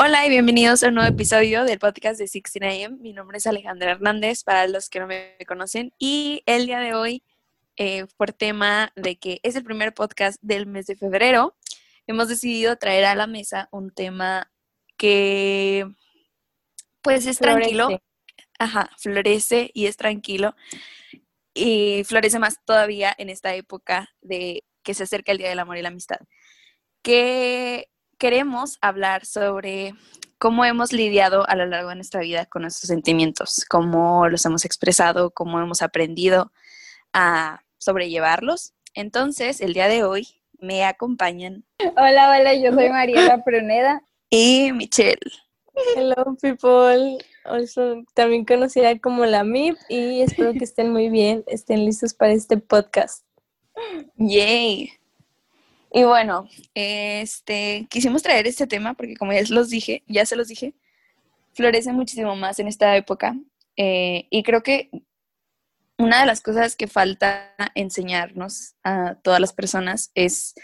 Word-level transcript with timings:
Hola 0.00 0.24
y 0.24 0.28
bienvenidos 0.28 0.84
a 0.84 0.88
un 0.88 0.94
nuevo 0.94 1.10
episodio 1.10 1.64
del 1.64 1.80
podcast 1.80 2.20
de 2.20 2.26
16am. 2.26 3.00
Mi 3.00 3.12
nombre 3.12 3.38
es 3.38 3.48
Alejandra 3.48 3.90
Hernández, 3.90 4.44
para 4.44 4.68
los 4.68 4.88
que 4.88 5.00
no 5.00 5.08
me 5.08 5.36
conocen. 5.48 5.92
Y 5.98 6.44
el 6.46 6.66
día 6.66 6.78
de 6.78 6.94
hoy, 6.94 7.24
eh, 7.76 8.06
por 8.16 8.32
tema 8.32 8.92
de 8.94 9.16
que 9.16 9.40
es 9.42 9.56
el 9.56 9.64
primer 9.64 9.94
podcast 9.94 10.40
del 10.40 10.66
mes 10.66 10.86
de 10.86 10.94
febrero, 10.94 11.56
hemos 12.06 12.28
decidido 12.28 12.76
traer 12.76 13.06
a 13.06 13.16
la 13.16 13.26
mesa 13.26 13.68
un 13.72 13.90
tema 13.90 14.52
que, 14.96 15.84
pues, 17.02 17.26
es 17.26 17.38
tranquilo. 17.38 17.88
Ajá, 18.60 18.90
florece 18.98 19.72
y 19.74 19.86
es 19.86 19.96
tranquilo. 19.96 20.54
Y 21.54 22.04
florece 22.04 22.38
más 22.38 22.64
todavía 22.64 23.12
en 23.18 23.30
esta 23.30 23.52
época 23.56 24.10
de 24.20 24.62
que 24.84 24.94
se 24.94 25.02
acerca 25.02 25.32
el 25.32 25.38
Día 25.38 25.48
del 25.48 25.58
Amor 25.58 25.76
y 25.76 25.82
la 25.82 25.88
Amistad. 25.88 26.20
Que 27.02 27.88
queremos 28.18 28.78
hablar 28.80 29.24
sobre 29.24 29.94
cómo 30.38 30.64
hemos 30.64 30.92
lidiado 30.92 31.48
a 31.48 31.56
lo 31.56 31.66
largo 31.66 31.90
de 31.90 31.96
nuestra 31.96 32.20
vida 32.20 32.46
con 32.46 32.62
nuestros 32.62 32.88
sentimientos, 32.88 33.64
cómo 33.68 34.28
los 34.28 34.44
hemos 34.44 34.64
expresado, 34.64 35.30
cómo 35.30 35.60
hemos 35.60 35.82
aprendido 35.82 36.52
a 37.12 37.62
sobrellevarlos. 37.78 38.74
Entonces, 38.94 39.60
el 39.60 39.74
día 39.74 39.88
de 39.88 40.04
hoy 40.04 40.28
me 40.58 40.84
acompañan. 40.84 41.64
Hola, 41.96 42.30
hola, 42.30 42.54
yo 42.54 42.72
soy 42.72 42.90
Mariela 42.90 43.42
Pruneda. 43.44 44.02
Y 44.30 44.72
Michelle. 44.72 45.18
Hello, 45.96 46.36
people. 46.40 47.18
Also, 47.44 48.02
también 48.14 48.44
conocida 48.44 48.98
como 48.98 49.24
la 49.24 49.44
MIP 49.44 49.76
y 49.88 50.20
espero 50.20 50.52
que 50.52 50.64
estén 50.64 50.92
muy 50.92 51.08
bien, 51.08 51.44
estén 51.46 51.84
listos 51.84 52.14
para 52.14 52.32
este 52.32 52.58
podcast. 52.58 53.24
Yay. 54.16 54.90
Y 55.92 56.04
bueno, 56.04 56.48
este, 56.74 57.86
quisimos 57.88 58.22
traer 58.22 58.46
este 58.46 58.66
tema 58.66 58.94
porque 58.94 59.16
como 59.16 59.32
ya 59.32 59.42
los 59.48 59.70
dije, 59.70 60.02
ya 60.06 60.26
se 60.26 60.36
los 60.36 60.48
dije, 60.48 60.74
florece 61.54 61.92
muchísimo 61.92 62.36
más 62.36 62.58
en 62.58 62.68
esta 62.68 62.96
época. 62.96 63.36
Eh, 63.76 64.26
y 64.30 64.42
creo 64.42 64.62
que 64.62 64.90
una 65.96 66.20
de 66.20 66.26
las 66.26 66.40
cosas 66.40 66.76
que 66.76 66.86
falta 66.86 67.54
enseñarnos 67.74 68.74
a 68.84 69.16
todas 69.16 69.40
las 69.40 69.52
personas 69.52 70.10
es 70.14 70.54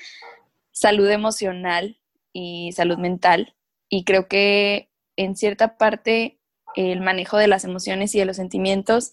salud 0.73 1.09
emocional 1.09 1.99
y 2.33 2.73
salud 2.73 2.99
mental. 2.99 3.55
Y 3.89 4.05
creo 4.05 4.29
que 4.29 4.91
en 5.17 5.37
cierta 5.37 5.77
parte 5.79 6.39
el 6.77 7.01
manejo 7.01 7.39
de 7.39 7.49
las 7.49 7.65
emociones 7.65 8.15
y 8.15 8.19
de 8.19 8.25
los 8.27 8.37
sentimientos 8.37 9.13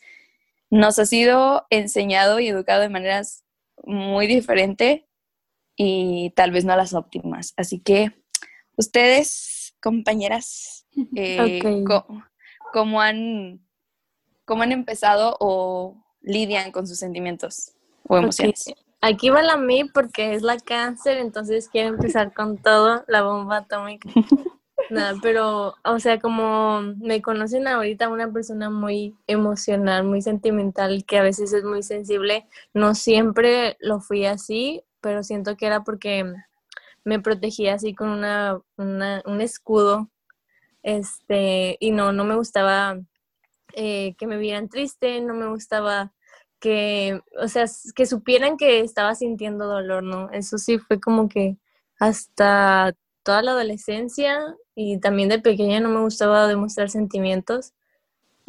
nos 0.69 0.99
ha 0.99 1.05
sido 1.05 1.67
enseñado 1.69 2.39
y 2.39 2.47
educado 2.47 2.81
de 2.81 2.89
maneras 2.89 3.43
muy 3.83 4.27
diferentes 4.27 5.01
y 5.83 6.29
tal 6.35 6.51
vez 6.51 6.63
no 6.63 6.75
las 6.75 6.93
óptimas. 6.93 7.55
Así 7.57 7.79
que 7.79 8.11
ustedes, 8.75 9.73
compañeras, 9.81 10.85
eh, 11.15 11.59
¿cómo, 12.71 13.01
han, 13.01 13.65
¿cómo 14.45 14.61
han 14.61 14.71
empezado 14.71 15.37
o 15.39 15.97
lidian 16.21 16.71
con 16.71 16.85
sus 16.85 16.99
sentimientos 16.99 17.71
o 18.07 18.17
emociones? 18.17 18.71
Aquí 19.01 19.31
va 19.31 19.41
la 19.41 19.57
mí 19.57 19.85
porque 19.85 20.35
es 20.35 20.43
la 20.43 20.59
cáncer, 20.59 21.17
entonces 21.17 21.67
quiero 21.67 21.89
empezar 21.89 22.31
con 22.31 22.59
todo, 22.59 23.03
la 23.07 23.23
bomba 23.23 23.57
atómica. 23.57 24.07
Nada, 24.91 25.15
pero, 25.21 25.73
o 25.83 25.99
sea, 25.99 26.19
como 26.19 26.81
me 26.99 27.23
conocen 27.23 27.67
ahorita 27.67 28.09
una 28.09 28.31
persona 28.31 28.69
muy 28.69 29.15
emocional, 29.25 30.03
muy 30.03 30.21
sentimental, 30.21 31.05
que 31.05 31.17
a 31.17 31.23
veces 31.23 31.53
es 31.53 31.63
muy 31.63 31.81
sensible, 31.81 32.45
no 32.73 32.93
siempre 32.93 33.77
lo 33.79 33.99
fui 33.99 34.25
así, 34.25 34.83
pero 35.01 35.23
siento 35.23 35.57
que 35.57 35.67
era 35.67 35.83
porque 35.83 36.31
me 37.03 37.19
protegía 37.19 37.75
así 37.75 37.93
con 37.95 38.09
una, 38.09 38.61
un 38.77 39.41
escudo, 39.41 40.09
este, 40.83 41.77
y 41.79 41.91
no, 41.91 42.11
no 42.13 42.23
me 42.23 42.35
gustaba 42.35 42.99
eh, 43.73 44.15
que 44.17 44.27
me 44.27 44.37
vieran 44.37 44.69
triste, 44.69 45.21
no 45.21 45.33
me 45.33 45.47
gustaba 45.47 46.13
que, 46.59 47.21
o 47.41 47.47
sea, 47.47 47.65
que 47.95 48.05
supieran 48.05 48.57
que 48.57 48.81
estaba 48.81 49.15
sintiendo 49.15 49.67
dolor, 49.67 50.03
¿no? 50.03 50.29
Eso 50.31 50.57
sí 50.57 50.77
fue 50.77 50.99
como 50.99 51.29
que 51.29 51.57
hasta 51.99 52.93
toda 53.23 53.41
la 53.41 53.51
adolescencia 53.51 54.55
y 54.75 54.99
también 54.99 55.29
de 55.29 55.39
pequeña 55.39 55.79
no 55.79 55.89
me 55.89 56.01
gustaba 56.01 56.47
demostrar 56.47 56.89
sentimientos. 56.89 57.73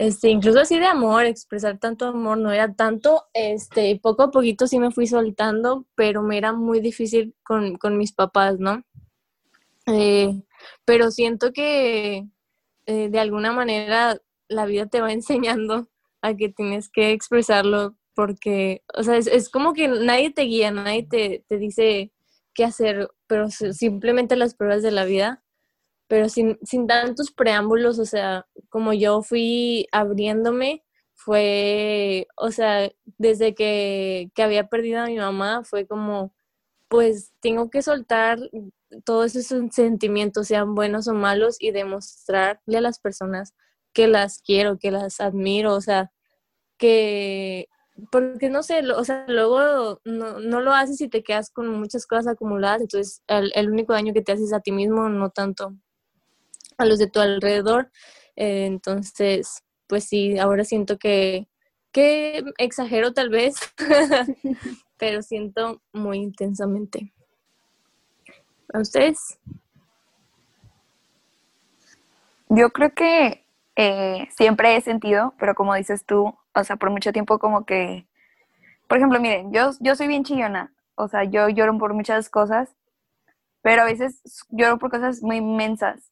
Este, 0.02 0.30
incluso 0.30 0.58
así 0.58 0.80
de 0.80 0.86
amor, 0.86 1.26
expresar 1.26 1.78
tanto 1.78 2.06
amor 2.06 2.36
no 2.36 2.50
era 2.50 2.74
tanto, 2.74 3.26
este, 3.34 4.00
poco 4.02 4.24
a 4.24 4.30
poquito 4.32 4.66
sí 4.66 4.80
me 4.80 4.90
fui 4.90 5.06
soltando, 5.06 5.86
pero 5.94 6.22
me 6.22 6.36
era 6.36 6.52
muy 6.52 6.80
difícil 6.80 7.36
con, 7.44 7.78
mis 7.96 8.10
papás, 8.10 8.58
¿no? 8.58 8.82
Eh, 9.86 10.42
pero 10.84 11.12
siento 11.12 11.52
que 11.52 12.26
eh, 12.86 13.08
de 13.10 13.20
alguna 13.20 13.52
manera 13.52 14.18
la 14.48 14.66
vida 14.66 14.86
te 14.86 15.00
va 15.00 15.12
enseñando 15.12 15.86
a 16.20 16.34
que 16.34 16.48
tienes 16.48 16.88
que 16.88 17.12
expresarlo 17.12 17.94
porque, 18.16 18.82
o 18.98 19.04
sea, 19.04 19.16
es, 19.16 19.48
como 19.50 19.72
que 19.72 19.86
nadie 19.86 20.30
te 20.30 20.42
guía, 20.42 20.72
nadie 20.72 21.04
te, 21.04 21.44
te 21.46 21.58
dice 21.58 22.10
qué 22.54 22.64
hacer, 22.64 23.08
pero 23.28 23.50
simplemente 23.50 24.34
las 24.34 24.54
pruebas 24.54 24.82
de 24.82 24.90
la 24.90 25.04
vida 25.04 25.44
pero 26.12 26.28
sin, 26.28 26.58
sin 26.62 26.86
tantos 26.86 27.30
preámbulos, 27.32 27.98
o 27.98 28.04
sea, 28.04 28.46
como 28.68 28.92
yo 28.92 29.22
fui 29.22 29.88
abriéndome, 29.92 30.84
fue, 31.14 32.26
o 32.36 32.50
sea, 32.50 32.90
desde 33.16 33.54
que, 33.54 34.30
que 34.34 34.42
había 34.42 34.68
perdido 34.68 35.00
a 35.00 35.06
mi 35.06 35.16
mamá, 35.16 35.62
fue 35.64 35.86
como, 35.86 36.34
pues 36.88 37.32
tengo 37.40 37.70
que 37.70 37.80
soltar 37.80 38.38
todos 39.06 39.36
esos 39.36 39.74
sentimientos, 39.74 40.48
sean 40.48 40.74
buenos 40.74 41.08
o 41.08 41.14
malos, 41.14 41.56
y 41.58 41.70
demostrarle 41.70 42.76
a 42.76 42.82
las 42.82 42.98
personas 42.98 43.54
que 43.94 44.06
las 44.06 44.42
quiero, 44.42 44.78
que 44.78 44.90
las 44.90 45.18
admiro, 45.18 45.74
o 45.74 45.80
sea, 45.80 46.12
que, 46.78 47.68
porque 48.10 48.50
no 48.50 48.62
sé, 48.62 48.82
o 48.92 49.04
sea, 49.04 49.24
luego 49.28 50.00
no, 50.04 50.40
no 50.40 50.60
lo 50.60 50.72
haces 50.72 51.00
y 51.00 51.08
te 51.08 51.22
quedas 51.22 51.50
con 51.50 51.68
muchas 51.68 52.06
cosas 52.06 52.26
acumuladas, 52.28 52.82
entonces 52.82 53.22
el, 53.28 53.50
el 53.54 53.70
único 53.70 53.94
daño 53.94 54.12
que 54.12 54.22
te 54.22 54.32
haces 54.32 54.52
a 54.52 54.60
ti 54.60 54.72
mismo, 54.72 55.08
no 55.08 55.30
tanto 55.30 55.74
a 56.82 56.86
los 56.86 56.98
de 56.98 57.06
tu 57.06 57.20
alrededor. 57.20 57.90
Eh, 58.36 58.66
entonces, 58.66 59.64
pues 59.86 60.04
sí, 60.04 60.38
ahora 60.38 60.64
siento 60.64 60.98
que, 60.98 61.48
que 61.92 62.44
exagero 62.58 63.12
tal 63.12 63.30
vez, 63.30 63.56
pero 64.98 65.22
siento 65.22 65.80
muy 65.92 66.18
intensamente. 66.18 67.12
¿A 68.72 68.80
ustedes? 68.80 69.38
Yo 72.48 72.70
creo 72.70 72.92
que 72.94 73.46
eh, 73.76 74.28
siempre 74.36 74.76
he 74.76 74.80
sentido, 74.80 75.34
pero 75.38 75.54
como 75.54 75.74
dices 75.74 76.04
tú, 76.04 76.34
o 76.54 76.64
sea, 76.64 76.76
por 76.76 76.90
mucho 76.90 77.12
tiempo 77.12 77.38
como 77.38 77.64
que, 77.64 78.06
por 78.88 78.98
ejemplo, 78.98 79.20
miren, 79.20 79.52
yo, 79.52 79.70
yo 79.80 79.94
soy 79.96 80.06
bien 80.06 80.24
chillona, 80.24 80.74
o 80.94 81.08
sea, 81.08 81.24
yo 81.24 81.48
lloro 81.48 81.76
por 81.78 81.94
muchas 81.94 82.28
cosas, 82.28 82.74
pero 83.62 83.82
a 83.82 83.86
veces 83.86 84.20
lloro 84.50 84.78
por 84.78 84.90
cosas 84.90 85.22
muy 85.22 85.36
inmensas 85.36 86.11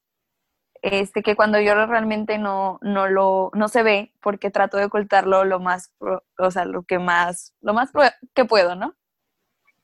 este, 0.82 1.22
que 1.22 1.36
cuando 1.36 1.60
lloro 1.60 1.86
realmente 1.86 2.38
no, 2.38 2.78
no, 2.82 3.08
lo, 3.08 3.50
no 3.54 3.68
se 3.68 3.82
ve 3.82 4.14
porque 4.20 4.50
trato 4.50 4.76
de 4.76 4.86
ocultarlo 4.86 5.44
lo 5.44 5.60
más, 5.60 5.92
o 6.38 6.50
sea, 6.50 6.64
lo 6.64 6.82
que 6.84 6.98
más, 6.98 7.54
lo 7.60 7.74
más 7.74 7.91
que 8.34 8.44
puedo, 8.44 8.74
¿no? 8.76 8.96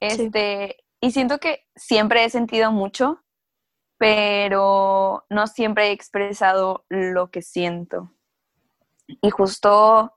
Este, 0.01 0.85
y 1.01 1.11
siento 1.11 1.39
que 1.39 1.67
siempre 1.75 2.25
he 2.25 2.31
sentido 2.31 2.73
mucho, 2.73 3.23
pero 3.99 5.25
no 5.31 5.47
siempre 5.47 5.89
he 5.89 5.93
expresado 5.93 6.85
lo 6.89 7.31
que 7.31 7.43
siento. 7.43 8.13
Y 9.07 9.31
justo 9.31 10.15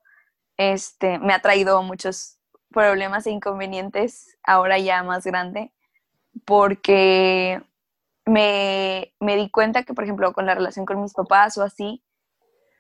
este, 0.58 1.20
me 1.20 1.34
ha 1.34 1.42
traído 1.42 1.82
muchos 1.84 2.38
problemas 2.72 3.26
e 3.26 3.32
inconvenientes 3.32 4.38
ahora 4.44 4.78
ya 4.78 5.04
más 5.04 5.26
grande, 5.26 5.74
porque 6.46 7.62
me, 8.30 9.14
di 9.20 9.50
cuenta 9.50 9.84
que, 9.84 9.94
por 9.94 10.04
ejemplo, 10.04 10.34
con 10.34 10.46
la 10.46 10.56
relación 10.56 10.86
con 10.86 11.02
mis 11.02 11.14
papás 11.14 11.58
o 11.58 11.64
así, 11.64 12.04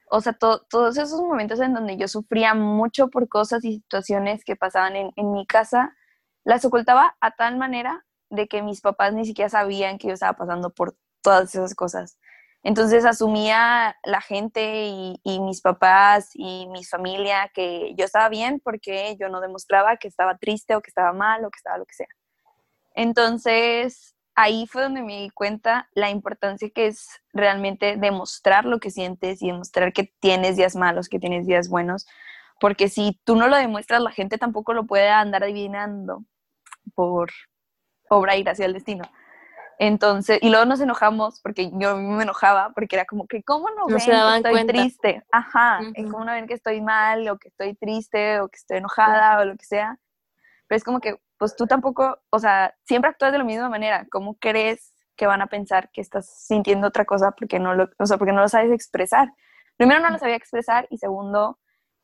o 0.09 0.21
sea, 0.21 0.33
todos 0.33 0.97
esos 0.97 1.21
momentos 1.21 1.59
en 1.59 1.73
donde 1.73 1.97
yo 1.97 2.07
sufría 2.07 2.55
mucho 2.55 3.09
por 3.09 3.27
cosas 3.29 3.63
y 3.63 3.75
situaciones 3.75 4.43
que 4.43 4.55
pasaban 4.55 4.95
en, 4.95 5.11
en, 5.15 5.31
mi 5.33 5.45
casa, 5.45 5.95
las 6.43 6.65
ocultaba 6.65 7.15
a 7.21 7.31
tal 7.31 7.57
manera 7.57 8.05
de 8.29 8.47
que 8.47 8.63
mis 8.63 8.81
papás 8.81 9.13
ni 9.13 9.25
siquiera 9.25 9.49
sabían 9.49 9.97
que 9.99 10.07
yo 10.07 10.13
estaba 10.13 10.33
pasando 10.33 10.71
por 10.71 10.95
todas 11.21 11.53
esas 11.53 11.75
cosas. 11.75 12.17
Entonces 12.63 13.05
asumía 13.05 13.95
la 14.03 14.21
gente 14.21 14.87
y, 14.87 15.19
y, 15.23 15.39
mis 15.39 15.61
papás 15.61 16.31
y 16.33 16.67
mi 16.67 16.83
familia 16.83 17.49
que 17.53 17.93
yo 17.95 18.03
estaba 18.05 18.29
bien 18.29 18.59
porque 18.59 19.15
yo 19.19 19.29
no 19.29 19.39
demostraba 19.39 19.97
que 19.97 20.07
estaba 20.09 20.37
triste 20.37 20.75
o 20.75 20.81
que 20.81 20.89
estaba 20.89 21.13
mal 21.13 21.45
o 21.45 21.51
que 21.51 21.57
estaba 21.57 21.77
lo 21.77 21.85
que 21.85 21.95
sea. 21.95 22.07
Entonces, 22.95 24.15
ahí 24.41 24.67
fue 24.67 24.83
donde 24.83 25.01
me 25.01 25.21
di 25.21 25.29
cuenta 25.31 25.89
la 25.93 26.09
importancia 26.09 26.69
que 26.69 26.87
es 26.87 27.21
realmente 27.33 27.97
demostrar 27.97 28.63
lo 28.63 28.79
que 28.79 28.89
sientes 28.89 29.41
y 29.41 29.47
demostrar 29.47 29.91
que 29.91 30.13
tienes 30.21 30.55
días 30.55 30.77
malos, 30.77 31.09
que 31.09 31.19
tienes 31.19 31.45
días 31.45 31.67
buenos, 31.67 32.07
porque 32.61 32.87
si 32.87 33.19
tú 33.25 33.35
no 33.35 33.49
lo 33.49 33.57
demuestras, 33.57 34.01
la 34.01 34.11
gente 34.11 34.37
tampoco 34.37 34.73
lo 34.73 34.85
puede 34.85 35.09
andar 35.09 35.43
adivinando 35.43 36.23
por 36.95 37.31
obra 38.09 38.37
y 38.37 38.43
gracia 38.43 38.63
del 38.63 38.73
destino. 38.73 39.03
Entonces, 39.77 40.39
y 40.41 40.49
luego 40.49 40.65
nos 40.65 40.79
enojamos 40.79 41.41
porque 41.41 41.69
yo 41.73 41.97
me 41.97 42.23
enojaba 42.23 42.71
porque 42.73 42.95
era 42.95 43.05
como 43.05 43.27
que, 43.27 43.43
¿cómo 43.43 43.69
no, 43.71 43.87
No 43.87 43.95
ven 43.95 44.05
que 44.05 44.35
estoy 44.37 44.51
cuenta. 44.53 44.73
triste? 44.73 45.23
Ajá, 45.31 45.81
Ujú. 45.81 46.11
¿cómo 46.11 46.23
no 46.23 46.31
ven 46.31 46.47
que 46.47 46.53
estoy 46.53 46.79
mal 46.79 47.27
o 47.27 47.37
que 47.37 47.49
estoy 47.49 47.75
triste 47.75 48.39
o 48.39 48.47
que 48.47 48.57
estoy 48.57 48.77
enojada 48.77 49.39
o 49.41 49.45
lo 49.45 49.57
que 49.57 49.65
sea? 49.65 49.97
Pero 50.67 50.77
es 50.77 50.83
como 50.85 51.01
que, 51.01 51.19
pues 51.39 51.55
tú 51.55 51.65
tampoco, 51.65 52.19
o 52.29 52.37
sea, 52.37 52.75
siempre 52.83 53.09
actúas 53.09 53.31
de 53.31 53.39
la 53.39 53.43
misma 53.45 53.69
manera. 53.69 54.05
¿Cómo 54.11 54.35
crees 54.37 54.93
que 55.15 55.25
van 55.25 55.41
a 55.41 55.47
pensar 55.47 55.89
que 55.91 56.01
estás 56.01 56.29
sintiendo 56.45 56.87
otra 56.87 57.05
cosa 57.05 57.31
porque 57.31 57.59
no 57.59 57.73
lo, 57.73 57.89
o 57.97 58.05
sea, 58.05 58.17
porque 58.17 58.33
no 58.33 58.41
lo 58.41 58.49
sabes 58.49 58.71
expresar? 58.71 59.33
Primero 59.77 60.01
no 60.01 60.09
lo 60.09 60.19
sabía 60.19 60.35
expresar 60.35 60.85
y 60.89 60.97
segundo, 60.97 61.57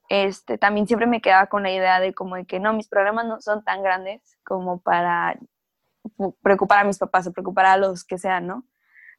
este, 0.07 0.57
también 0.57 0.87
siempre 0.87 1.05
me 1.05 1.21
quedaba 1.21 1.47
con 1.47 1.63
la 1.63 1.71
idea 1.71 1.99
de 1.99 2.13
como 2.13 2.37
de 2.37 2.45
que 2.45 2.61
no, 2.61 2.71
mis 2.73 2.87
problemas 2.87 3.25
no 3.25 3.41
son 3.41 3.63
tan 3.65 3.83
grandes 3.83 4.37
como 4.45 4.79
para 4.79 5.37
preocupar 6.41 6.79
a 6.79 6.83
mis 6.85 6.97
papás 6.97 7.27
o 7.27 7.33
preocupar 7.33 7.65
a 7.65 7.77
los 7.77 8.05
que 8.05 8.17
sean, 8.17 8.47
¿no? 8.47 8.65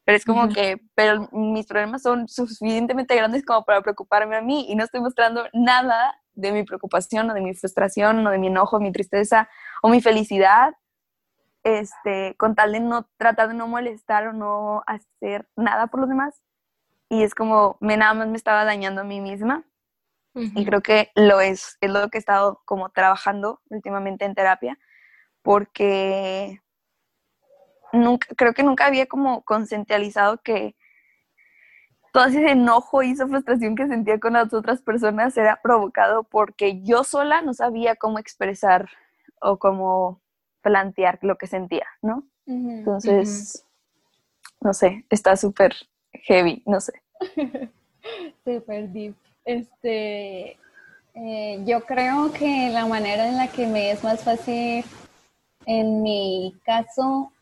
Pero 0.06 0.17
es 0.17 0.25
como 0.25 0.44
Ujú. 0.44 0.55
que, 0.55 0.81
pero 0.94 1.29
mis 1.32 1.67
problemas 1.67 2.03
son 2.03 2.29
suficientemente 2.29 3.17
grandes 3.17 3.44
como 3.44 3.64
para 3.64 3.82
preocuparme 3.82 4.37
a 4.37 4.41
mí 4.41 4.64
y 4.69 4.76
no 4.76 4.85
estoy 4.85 5.00
mostrando 5.00 5.47
nada 5.53 6.14
de 6.35 6.53
mi 6.53 6.62
preocupación 6.62 7.29
o 7.29 7.35
de 7.35 7.41
mi 7.41 7.55
frustración 7.55 8.25
o 8.25 8.31
de 8.31 8.38
mi 8.38 8.47
enojo, 8.47 8.79
mi 8.79 8.93
tristeza 8.93 9.49
o 9.82 9.88
mi 9.88 10.00
felicidad, 10.00 10.75
este, 11.64 12.37
con 12.38 12.55
tal 12.55 12.70
de 12.73 12.79
no 12.81 13.08
tratar 13.17 13.49
de 13.49 13.55
no 13.55 13.67
molestar 13.67 14.29
o 14.29 14.32
no 14.32 14.85
hacer 14.87 15.49
nada 15.56 15.88
por 15.88 15.99
los 15.99 16.09
demás. 16.09 16.41
Y 17.09 17.25
es 17.25 17.35
como, 17.35 17.76
me 17.81 17.97
nada 17.97 18.14
más 18.14 18.29
me 18.29 18.37
estaba 18.37 18.64
dañando 18.64 19.00
a 19.00 19.05
mí 19.05 19.20
misma. 19.20 19.64
Y 20.35 20.67
creo 20.67 20.82
que 20.82 21.11
lo 21.17 21.41
es, 21.41 21.79
es 21.81 21.91
lo 21.91 22.09
que 22.11 22.19
he 22.19 22.20
estado 22.20 22.62
como 22.67 22.91
trabajando 22.91 23.61
últimamente 23.70 24.26
en 24.26 24.35
terapia, 24.35 24.79
porque 25.43 26.61
nunca, 27.93 28.29
creo 28.37 28.55
que 28.55 28.62
nunca 28.62 28.87
había 28.87 29.06
como 29.06 29.43
conceptualizado 29.43 30.38
que 30.43 30.77
todo 32.12 32.25
ese 32.25 32.50
enojo 32.50 33.03
y 33.03 33.11
esa 33.11 33.29
frustración 33.29 33.77
que 33.77 33.87
sentía 33.87 34.19
con 34.19 34.33
las 34.33 34.53
otras 34.55 34.81
personas 34.81 35.37
era 35.37 35.61
provocado 35.62 36.25
porque 36.25 36.83
yo 36.83 37.05
sola 37.05 37.43
no 37.43 37.53
sabía 37.53 37.97
cómo 37.97 38.19
expresar 38.19 38.88
o 39.41 39.59
cómo 39.59 40.23
plantear 40.62 41.19
lo 41.21 41.37
que 41.37 41.47
sentía, 41.47 41.87
¿no? 42.00 42.27
Entonces, 42.47 43.65
no 44.61 44.73
sé, 44.73 45.05
está 45.11 45.37
súper 45.37 45.75
heavy, 46.12 46.62
no 46.65 46.81
sé. 46.81 46.93
Super 48.44 48.88
deep. 48.91 49.15
Este, 49.44 50.56
eh, 51.15 51.62
yo 51.67 51.85
creo 51.85 52.33
que 52.33 52.71
la 52.71 52.87
manera 52.87 53.29
en 53.29 53.37
la 53.37 53.49
que 53.49 53.67
me 53.67 53.91
es 53.91 54.03
más 54.03 54.25
fácil, 54.25 54.85
en 55.67 56.03
mi 56.03 56.55
caso, 56.65 57.33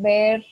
ver, 0.00 0.44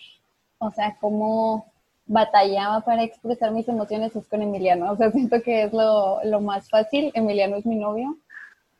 o 0.58 0.70
sea, 0.70 0.96
cómo 1.00 1.66
batallaba 2.06 2.80
para 2.80 3.04
expresar 3.04 3.52
mis 3.52 3.68
emociones 3.68 4.14
es 4.16 4.26
con 4.28 4.42
Emiliano. 4.42 4.92
O 4.92 4.96
sea, 4.96 5.10
siento 5.12 5.40
que 5.42 5.62
es 5.64 5.72
lo, 5.72 6.22
lo 6.24 6.40
más 6.40 6.68
fácil. 6.68 7.10
Emiliano 7.14 7.56
es 7.56 7.66
mi 7.66 7.76
novio. 7.76 8.16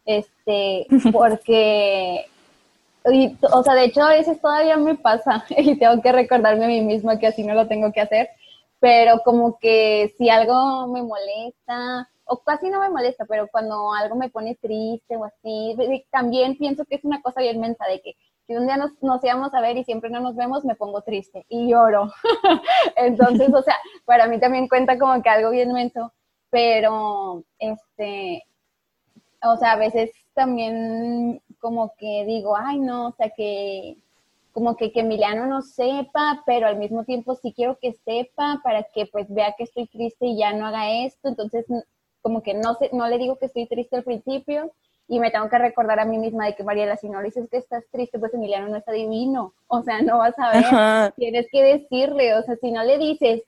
Este, 0.05 0.87
porque, 1.12 2.27
y, 3.12 3.37
o 3.53 3.62
sea, 3.62 3.75
de 3.75 3.85
hecho 3.85 4.03
a 4.03 4.11
veces 4.11 4.41
todavía 4.41 4.77
me 4.77 4.97
pasa 4.97 5.45
y 5.57 5.77
tengo 5.79 6.03
que 6.03 6.12
recordarme 6.12 6.65
a 6.65 6.69
mí 6.69 6.81
misma 6.83 7.19
que 7.19 7.29
así 7.29 7.45
no 7.45 7.55
lo 7.55 7.69
tengo 7.69 7.93
que 7.93 8.01
hacer 8.01 8.31
pero 8.81 9.21
como 9.25 9.59
que 9.59 10.15
si 10.17 10.29
algo 10.31 10.89
me 10.89 11.03
molesta, 11.03 12.09
o 12.25 12.39
casi 12.39 12.71
no 12.71 12.81
me 12.81 12.89
molesta, 12.89 13.27
pero 13.27 13.47
cuando 13.49 13.93
algo 13.93 14.17
me 14.17 14.31
pone 14.31 14.57
triste 14.57 15.17
o 15.17 15.25
así, 15.25 15.77
también 16.11 16.57
pienso 16.57 16.85
que 16.87 16.97
es 16.97 17.05
una 17.05 17.21
cosa 17.21 17.43
bien 17.43 17.61
mensa 17.61 17.85
de 17.87 18.01
que 18.01 18.17
si 18.50 18.56
un 18.56 18.67
día 18.67 18.76
nos, 18.76 19.00
nos 19.00 19.23
íbamos 19.23 19.55
a 19.55 19.61
ver 19.61 19.76
y 19.76 19.85
siempre 19.85 20.11
no 20.11 20.19
nos 20.19 20.35
vemos, 20.35 20.64
me 20.64 20.75
pongo 20.75 21.02
triste 21.02 21.47
y 21.49 21.70
lloro. 21.70 22.11
Entonces, 22.97 23.49
o 23.55 23.62
sea, 23.62 23.76
para 24.05 24.26
mí 24.26 24.41
también 24.41 24.67
cuenta 24.67 24.99
como 24.99 25.23
que 25.23 25.29
algo 25.29 25.50
bien 25.50 25.73
menso, 25.73 26.12
pero 26.50 27.44
este, 27.61 28.43
o 29.41 29.56
sea, 29.56 29.75
a 29.75 29.76
veces 29.76 30.11
también 30.35 31.41
como 31.61 31.94
que 31.97 32.25
digo, 32.26 32.56
ay, 32.56 32.81
no, 32.81 33.11
o 33.11 33.12
sea, 33.12 33.31
que 33.31 33.97
como 34.50 34.75
que, 34.75 34.91
que 34.91 34.99
Emiliano 34.99 35.47
no 35.47 35.62
sepa, 35.62 36.43
pero 36.44 36.67
al 36.67 36.76
mismo 36.76 37.05
tiempo 37.05 37.37
sí 37.37 37.52
quiero 37.55 37.79
que 37.79 37.93
sepa 37.93 38.61
para 38.64 38.82
que 38.82 39.06
pues 39.06 39.32
vea 39.32 39.55
que 39.56 39.62
estoy 39.62 39.87
triste 39.87 40.26
y 40.26 40.38
ya 40.38 40.52
no 40.55 40.67
haga 40.67 40.91
esto. 41.05 41.29
Entonces, 41.29 41.67
como 42.20 42.43
que 42.43 42.55
no, 42.55 42.75
sé, 42.75 42.91
no 42.93 43.06
le 43.06 43.19
digo 43.19 43.37
que 43.37 43.47
estoy 43.47 43.69
triste 43.69 43.94
al 43.94 44.02
principio 44.02 44.73
y 45.11 45.19
me 45.19 45.33
tengo 45.33 45.49
que 45.51 45.59
recordar 45.59 45.99
a 45.99 46.05
mí 46.05 46.19
misma 46.19 46.47
de 46.47 46.55
que 46.55 46.62
Mariela, 46.62 46.97
si 46.97 47.09
no 47.09 47.19
le 47.21 47.27
dices 47.27 47.49
que 47.51 47.57
estás 47.57 47.83
triste, 47.91 48.21
pues 48.21 48.33
Emiliano 48.33 48.69
no 48.69 48.77
está 48.77 48.93
divino. 48.93 49.55
O 49.67 49.83
sea, 49.83 50.01
no 50.03 50.19
vas 50.19 50.39
a 50.39 50.53
ver, 50.53 50.65
Ajá. 50.65 51.12
tienes 51.17 51.49
que 51.51 51.65
decirle, 51.65 52.35
o 52.35 52.43
sea, 52.43 52.55
si 52.55 52.71
no 52.71 52.85
le 52.85 52.97
dices 52.97 53.43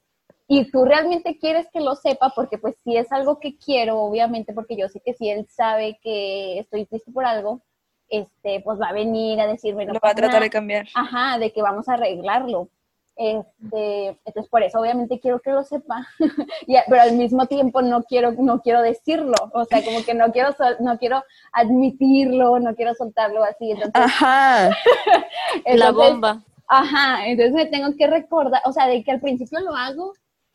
y 0.48 0.68
tú 0.72 0.84
realmente 0.84 1.38
quieres 1.38 1.68
que 1.72 1.80
lo 1.80 1.94
sepa, 1.94 2.32
porque 2.34 2.58
pues 2.58 2.74
si 2.82 2.96
es 2.96 3.12
algo 3.12 3.38
que 3.38 3.56
quiero, 3.56 4.00
obviamente, 4.02 4.52
porque 4.52 4.76
yo 4.76 4.88
sé 4.88 5.00
que 5.04 5.14
si 5.14 5.30
él 5.30 5.46
sabe 5.48 6.00
que 6.02 6.58
estoy 6.58 6.84
triste 6.84 7.12
por 7.12 7.24
algo, 7.24 7.60
este, 8.08 8.60
pues 8.60 8.80
va 8.80 8.88
a 8.88 8.92
venir 8.92 9.40
a 9.40 9.46
decirme, 9.46 9.86
no 9.86 9.92
Lo 9.94 10.00
va 10.02 10.10
a 10.10 10.14
tratar 10.14 10.32
nada. 10.34 10.40
de 10.40 10.50
cambiar. 10.50 10.86
Ajá, 10.94 11.38
de 11.38 11.52
que 11.52 11.62
vamos 11.62 11.88
a 11.88 11.94
arreglarlo. 11.94 12.70
Este, 13.14 14.08
entonces 14.24 14.48
por 14.50 14.62
eso 14.62 14.80
obviamente 14.80 15.20
quiero 15.20 15.40
que 15.40 15.50
lo 15.50 15.62
sepa, 15.64 16.06
pero 16.88 17.02
al 17.02 17.12
mismo 17.12 17.46
tiempo 17.46 17.82
no 17.82 18.02
quiero, 18.04 18.32
no 18.32 18.60
quiero 18.62 18.80
decirlo, 18.80 19.34
o 19.52 19.64
sea, 19.66 19.84
como 19.84 20.02
que 20.02 20.14
no 20.14 20.32
quiero, 20.32 20.52
sol- 20.54 20.76
no 20.80 20.98
quiero 20.98 21.22
admitirlo, 21.52 22.58
no 22.58 22.74
quiero 22.74 22.94
soltarlo 22.94 23.44
así, 23.44 23.70
entonces, 23.72 23.92
Ajá. 23.94 24.70
La 25.66 25.90
bomba. 25.90 26.42
Ajá, 26.68 27.26
entonces 27.26 27.52
me 27.52 27.66
tengo 27.66 27.94
que 27.96 28.06
recordar, 28.06 28.62
o 28.64 28.72
sea, 28.72 28.86
de 28.86 29.04
que 29.04 29.10
al 29.10 29.20
principio 29.20 29.60
lo 29.60 29.74
hago 29.76 30.14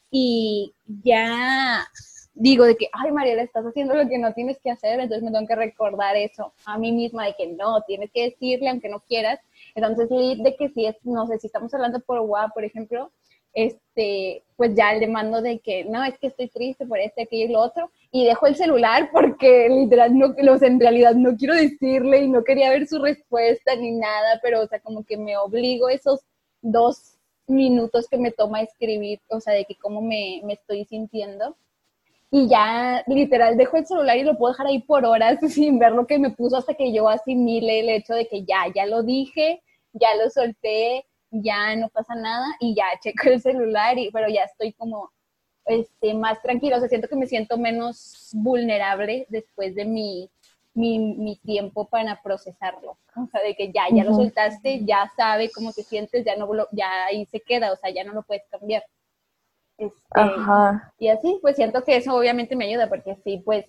y 0.10 0.74
ya 1.04 1.86
digo 2.34 2.66
de 2.66 2.76
que, 2.76 2.88
ay 2.94 3.12
Mariela, 3.12 3.44
estás 3.44 3.66
haciendo 3.66 3.94
lo 3.94 4.08
que 4.08 4.18
no 4.18 4.34
tienes 4.34 4.58
que 4.64 4.72
hacer, 4.72 5.00
entonces 5.00 5.24
me 5.24 5.32
tengo 5.32 5.48
que 5.48 5.56
recordar 5.56 6.16
eso 6.16 6.54
a 6.66 6.78
mí 6.78 6.92
misma 6.92 7.26
de 7.26 7.36
que 7.36 7.48
no, 7.48 7.82
tienes 7.82 8.12
que 8.12 8.24
decirle 8.26 8.70
aunque 8.70 8.90
no 8.90 9.00
quieras. 9.02 9.40
Entonces, 9.78 10.10
lead 10.10 10.40
de 10.40 10.56
que 10.56 10.70
si 10.70 10.88
es, 10.88 10.96
no 11.04 11.28
sé, 11.28 11.38
si 11.38 11.46
estamos 11.48 11.72
hablando 11.72 12.00
por 12.00 12.20
WhatsApp, 12.22 12.54
por 12.56 12.66
ejemplo, 12.66 13.12
este, 13.54 14.44
pues 14.56 14.74
ya 14.76 14.94
le 14.94 15.08
mando 15.08 15.40
de 15.40 15.60
que 15.60 15.86
no, 15.86 16.04
es 16.04 16.18
que 16.18 16.28
estoy 16.28 16.48
triste 16.50 16.88
por 16.88 16.98
este, 16.98 17.22
aquello 17.24 17.46
y 17.46 17.54
lo 17.54 17.60
otro, 17.60 17.92
y 18.12 18.26
dejo 18.26 18.48
el 18.48 18.56
celular 18.56 19.10
porque 19.12 19.70
literal 19.70 20.18
no, 20.18 20.34
sea, 20.58 20.68
en 20.68 20.80
realidad 20.80 21.14
no 21.14 21.38
quiero 21.38 21.54
decirle 21.54 22.24
y 22.24 22.28
no 22.28 22.44
quería 22.44 22.72
ver 22.72 22.88
su 22.88 23.00
respuesta 23.00 23.76
ni 23.76 23.92
nada, 23.92 24.40
pero 24.42 24.62
o 24.62 24.68
sea, 24.68 24.80
como 24.80 25.04
que 25.04 25.16
me 25.16 25.38
obligo 25.38 25.90
esos 25.90 26.22
dos 26.64 27.20
minutos 27.46 28.08
que 28.10 28.18
me 28.18 28.32
toma 28.32 28.62
escribir, 28.62 29.20
o 29.30 29.40
sea, 29.40 29.54
de 29.54 29.66
que 29.66 29.76
cómo 29.76 30.02
me, 30.02 30.42
me 30.44 30.54
estoy 30.54 30.86
sintiendo. 30.86 31.56
Y 32.32 32.50
ya 32.50 33.04
literal 33.08 33.56
dejo 33.58 33.78
el 33.78 33.86
celular 33.86 34.18
y 34.18 34.24
lo 34.24 34.38
puedo 34.38 34.54
dejar 34.54 34.68
ahí 34.68 34.80
por 34.80 35.06
horas 35.06 35.40
sin 35.50 35.78
ver 35.78 35.92
lo 35.92 36.08
que 36.08 36.18
me 36.18 36.32
puso 36.32 36.58
hasta 36.58 36.74
que 36.74 36.92
yo 36.92 37.08
asimile 37.08 37.82
el 37.82 37.90
hecho 37.90 38.16
de 38.16 38.28
que 38.28 38.44
ya, 38.44 38.66
ya 38.74 38.88
lo 38.88 39.04
dije, 39.04 39.62
ya 39.94 40.16
lo 40.16 40.30
solté, 40.30 41.06
ya 41.32 41.76
no 41.76 41.90
pasa 41.90 42.16
nada 42.16 42.46
y 42.60 42.76
ya 42.76 42.86
checo 43.02 43.30
el 43.30 43.42
celular, 43.42 43.98
y, 43.98 44.12
pero 44.12 44.30
ya 44.30 44.44
estoy 44.44 44.74
como 44.74 45.12
este, 45.66 46.14
más 46.14 46.42
tranquila, 46.42 46.78
o 46.78 46.80
sea, 46.80 46.90
siento 46.90 47.08
que 47.08 47.16
me 47.16 47.28
siento 47.28 47.58
menos 47.58 48.30
vulnerable 48.34 49.26
después 49.30 49.76
de 49.76 49.86
mi, 49.86 50.30
mi, 50.74 51.00
mi 51.00 51.36
tiempo 51.38 51.86
para 51.90 52.22
procesarlo. 52.22 52.98
O 53.16 53.28
sea, 53.32 53.42
de 53.42 53.56
que 53.56 53.72
ya, 53.72 53.84
ya 53.92 54.04
lo 54.04 54.14
soltaste, 54.14 54.86
ya 54.86 55.12
sabe 55.18 55.50
cómo 55.52 55.74
te 55.74 55.84
sientes, 55.84 56.24
ya, 56.24 56.36
no 56.36 56.54
lo, 56.54 56.68
ya 56.72 57.06
ahí 57.06 57.26
se 57.26 57.42
queda, 57.42 57.74
o 57.74 57.76
sea, 57.76 57.90
ya 57.90 58.04
no 58.04 58.14
lo 58.14 58.24
puedes 58.24 58.44
cambiar. 58.50 58.84
Este, 59.78 59.98
Ajá. 60.12 60.94
y 60.98 61.10
así, 61.10 61.38
pues 61.42 61.56
siento 61.56 61.84
que 61.84 61.98
eso 61.98 62.16
obviamente 62.16 62.56
me 62.56 62.66
ayuda, 62.66 62.90
porque 62.90 63.16
sí, 63.24 63.42
pues 63.44 63.66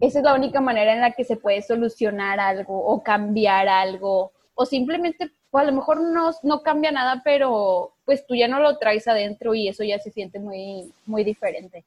esa 0.00 0.18
es 0.18 0.24
la 0.24 0.34
única 0.34 0.60
manera 0.60 0.92
en 0.92 1.00
la 1.00 1.12
que 1.12 1.24
se 1.24 1.36
puede 1.36 1.62
solucionar 1.62 2.40
algo 2.40 2.84
o 2.84 3.02
cambiar 3.02 3.68
algo, 3.68 4.32
o 4.54 4.66
simplemente, 4.66 5.30
pues 5.50 5.62
a 5.62 5.70
lo 5.70 5.72
mejor 5.76 6.00
no, 6.00 6.30
no 6.42 6.62
cambia 6.62 6.92
nada, 6.92 7.22
pero 7.24 7.92
pues 8.04 8.26
tú 8.26 8.34
ya 8.34 8.48
no 8.48 8.60
lo 8.60 8.78
traes 8.78 9.08
adentro 9.08 9.54
y 9.54 9.68
eso 9.68 9.82
ya 9.84 9.98
se 9.98 10.10
siente 10.10 10.38
muy, 10.38 10.92
muy 11.06 11.24
diferente. 11.24 11.84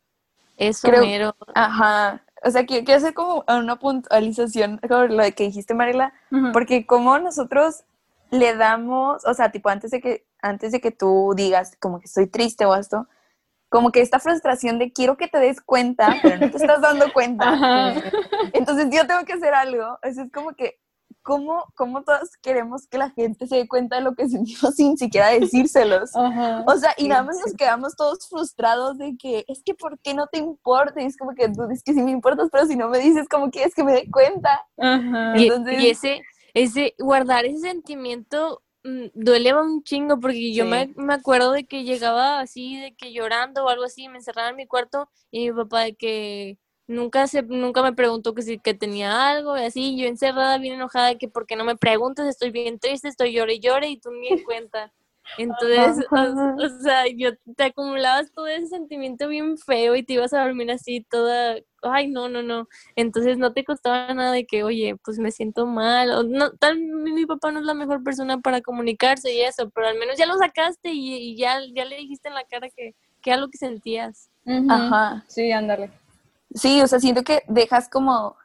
Eso 0.58 0.88
Creo- 0.88 1.02
mero. 1.02 1.36
Ajá. 1.56 2.22
O 2.44 2.50
sea, 2.50 2.66
que 2.66 2.84
quiero 2.84 2.98
hacer 2.98 3.14
como 3.14 3.44
una 3.48 3.76
puntualización 3.78 4.80
con 4.88 5.16
lo 5.16 5.24
que 5.36 5.44
dijiste, 5.46 5.74
Mariela, 5.76 6.12
porque 6.54 6.88
como 6.88 7.18
nosotros 7.20 7.84
le 8.32 8.56
damos, 8.56 9.24
o 9.26 9.34
sea, 9.36 9.52
tipo 9.52 9.70
antes 9.70 9.92
de 9.92 10.02
que 10.02 10.26
antes 10.42 10.72
de 10.72 10.82
que 10.82 10.90
tú 10.90 11.34
digas 11.36 11.76
como 11.80 12.00
que 12.00 12.06
estoy 12.08 12.26
triste 12.26 12.66
o 12.66 12.76
esto, 12.76 13.08
como 13.70 13.92
que 13.92 14.02
esta 14.02 14.20
frustración 14.20 14.80
de 14.80 14.92
quiero 14.92 15.18
que 15.18 15.28
te 15.28 15.38
des 15.38 15.62
cuenta, 15.62 16.16
pero 16.24 16.38
no 16.38 16.50
te 16.50 16.58
estás 16.58 16.82
dando 16.82 17.14
cuenta. 17.14 17.50
Ajá. 17.54 17.94
Entonces 18.54 18.88
yo 18.92 19.06
tengo 19.06 19.24
que 19.24 19.34
hacer 19.34 19.54
algo. 19.54 20.00
Eso 20.02 20.24
es 20.24 20.32
como 20.32 20.54
que 20.54 20.80
¿cómo, 21.24 21.66
cómo 21.76 22.04
todos 22.04 22.36
queremos 22.42 22.88
que 22.88 22.98
la 22.98 23.10
gente 23.12 23.48
se 23.48 23.56
dé 23.58 23.68
cuenta 23.68 23.96
de 23.98 24.02
lo 24.02 24.16
que 24.16 24.28
sentimos 24.30 24.76
sin 24.76 24.98
siquiera 24.98 25.30
decírselos? 25.30 26.12
Ajá. 26.16 26.64
O 26.68 26.78
sea, 26.78 26.94
y 26.98 27.08
nada 27.08 27.24
más 27.24 27.38
nos 27.40 27.52
sí. 27.52 27.58
quedamos 27.58 27.96
todos 27.96 28.28
frustrados 28.28 28.98
de 28.98 29.16
que 29.18 29.46
es 29.48 29.62
que 29.64 29.74
¿por 29.74 30.00
qué 30.00 30.14
no 30.14 30.28
te 30.28 30.40
importa? 30.40 31.02
Y 31.02 31.06
es 31.06 31.18
como 31.18 31.34
que 31.34 31.50
tú 31.50 31.68
dices 31.68 31.84
que 31.84 31.94
sí 31.94 32.02
me 32.02 32.12
importas, 32.12 32.50
pero 32.52 32.66
si 32.66 32.76
no 32.76 32.90
me 32.90 33.00
dices, 33.00 33.28
¿cómo 33.30 33.50
quieres 33.52 33.74
que 33.76 33.84
me 33.84 33.94
dé 33.94 34.10
cuenta? 34.12 34.66
Ajá. 34.78 35.34
Y, 35.38 35.44
Entonces- 35.48 35.82
y 35.82 35.90
ese, 35.90 36.22
ese, 36.54 36.96
guardar 37.00 37.46
ese 37.46 37.60
sentimiento 37.60 38.62
mm, 38.84 39.06
duele 39.14 39.54
un 39.56 39.84
chingo 39.84 40.20
porque 40.20 40.54
yo 40.54 40.64
Sí. 40.64 40.70
me, 40.70 40.92
me 40.96 41.14
acuerdo 41.14 41.52
de 41.52 41.66
que 41.66 41.84
llegaba 41.84 42.40
así, 42.40 42.80
de 42.80 42.96
que 42.96 43.14
llorando 43.14 43.64
o 43.66 43.70
algo 43.70 43.84
así, 43.84 44.10
me 44.10 44.18
encerraba 44.18 44.50
en 44.50 44.56
mi 44.56 44.66
cuarto 44.68 45.08
y 45.30 45.50
mi 45.50 45.56
papá 45.56 45.82
de 45.82 45.96
que 45.96 46.58
nunca 46.88 47.28
se, 47.28 47.42
nunca 47.44 47.82
me 47.84 47.94
preguntó 47.94 48.34
que 48.34 48.42
si 48.42 48.60
que 48.60 48.74
tenía 48.74 49.30
algo 49.30 49.58
y 49.58 49.62
así, 49.62 49.98
yo 49.98 50.08
encerrada 50.08 50.58
bien 50.58 50.76
enojada 50.76 51.16
que 51.16 51.28
porque 51.28 51.56
no 51.56 51.64
me 51.66 51.76
preguntas, 51.78 52.28
estoy 52.28 52.52
bien 52.52 52.80
triste, 52.80 53.08
estoy 53.08 53.34
llore 53.34 53.56
y 53.56 53.60
llore 53.60 53.90
y 53.90 53.98
tú 53.98 54.12
ni 54.12 54.30
en 54.30 54.44
cuenta. 54.44 54.92
Entonces, 55.38 56.06
o, 56.12 56.66
o 56.66 56.70
sea, 56.82 57.06
yo 57.08 57.32
te 57.56 57.64
acumulabas 57.66 58.32
todo 58.34 58.48
ese 58.48 58.68
sentimiento 58.68 59.28
bien 59.28 59.58
feo 59.58 59.96
y 59.96 60.04
te 60.04 60.14
ibas 60.14 60.34
a 60.34 60.44
dormir 60.44 60.72
así 60.72 61.06
toda, 61.10 61.56
ay, 61.84 62.08
no, 62.10 62.28
no, 62.28 62.44
no. 62.44 62.68
Entonces 62.96 63.38
no 63.38 63.54
te 63.54 63.64
costaba 63.64 64.14
nada 64.14 64.32
de 64.34 64.46
que, 64.46 64.64
oye, 64.64 64.96
pues 65.04 65.20
me 65.20 65.32
siento 65.32 65.66
mal. 65.66 66.12
O 66.12 66.24
no, 66.24 66.52
tal 66.54 66.80
mi, 66.80 67.14
mi 67.14 67.26
papá 67.26 67.52
no 67.52 67.60
es 67.60 67.66
la 67.66 67.74
mejor 67.74 68.04
persona 68.04 68.40
para 68.40 68.62
comunicarse 68.62 69.34
y 69.34 69.42
eso, 69.42 69.70
pero 69.70 69.88
al 69.88 69.98
menos 69.98 70.18
ya 70.18 70.26
lo 70.26 70.38
sacaste 70.38 70.92
y, 70.92 71.16
y 71.16 71.38
ya, 71.38 71.60
ya 71.74 71.86
le 71.86 71.98
dijiste 71.98 72.28
en 72.28 72.36
la 72.36 72.44
cara 72.44 72.70
que, 72.70 72.94
que 73.22 73.30
era 73.32 73.40
lo 73.40 73.50
que 73.50 73.58
sentías. 73.58 74.30
Ujú. 74.46 74.70
Ajá. 74.70 75.24
Sí, 75.28 75.52
ándale. 75.52 75.92
Sí, 76.54 76.82
o 76.82 76.88
sea, 76.88 77.00
siento 77.00 77.24
que 77.24 77.44
dejas 77.48 77.90
como 77.90 78.36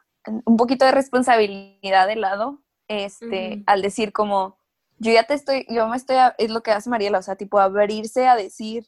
un 0.45 0.57
poquito 0.57 0.85
de 0.85 0.91
responsabilidad 0.91 2.07
de 2.07 2.15
lado, 2.15 2.61
este, 2.87 3.63
al 3.65 3.81
decir 3.81 4.11
como, 4.13 4.57
yo 4.99 5.11
ya 5.11 5.23
te 5.23 5.33
estoy, 5.33 5.65
yo 5.69 5.87
me 5.87 5.97
estoy, 5.97 6.17
a- 6.17 6.35
es 6.37 6.49
lo 6.51 6.61
que 6.63 6.71
hace 6.71 6.89
Mariela, 6.89 7.19
o 7.19 7.21
sea, 7.21 7.35
tipo 7.35 7.59
abrirse 7.59 8.27
a 8.27 8.35
decir, 8.35 8.87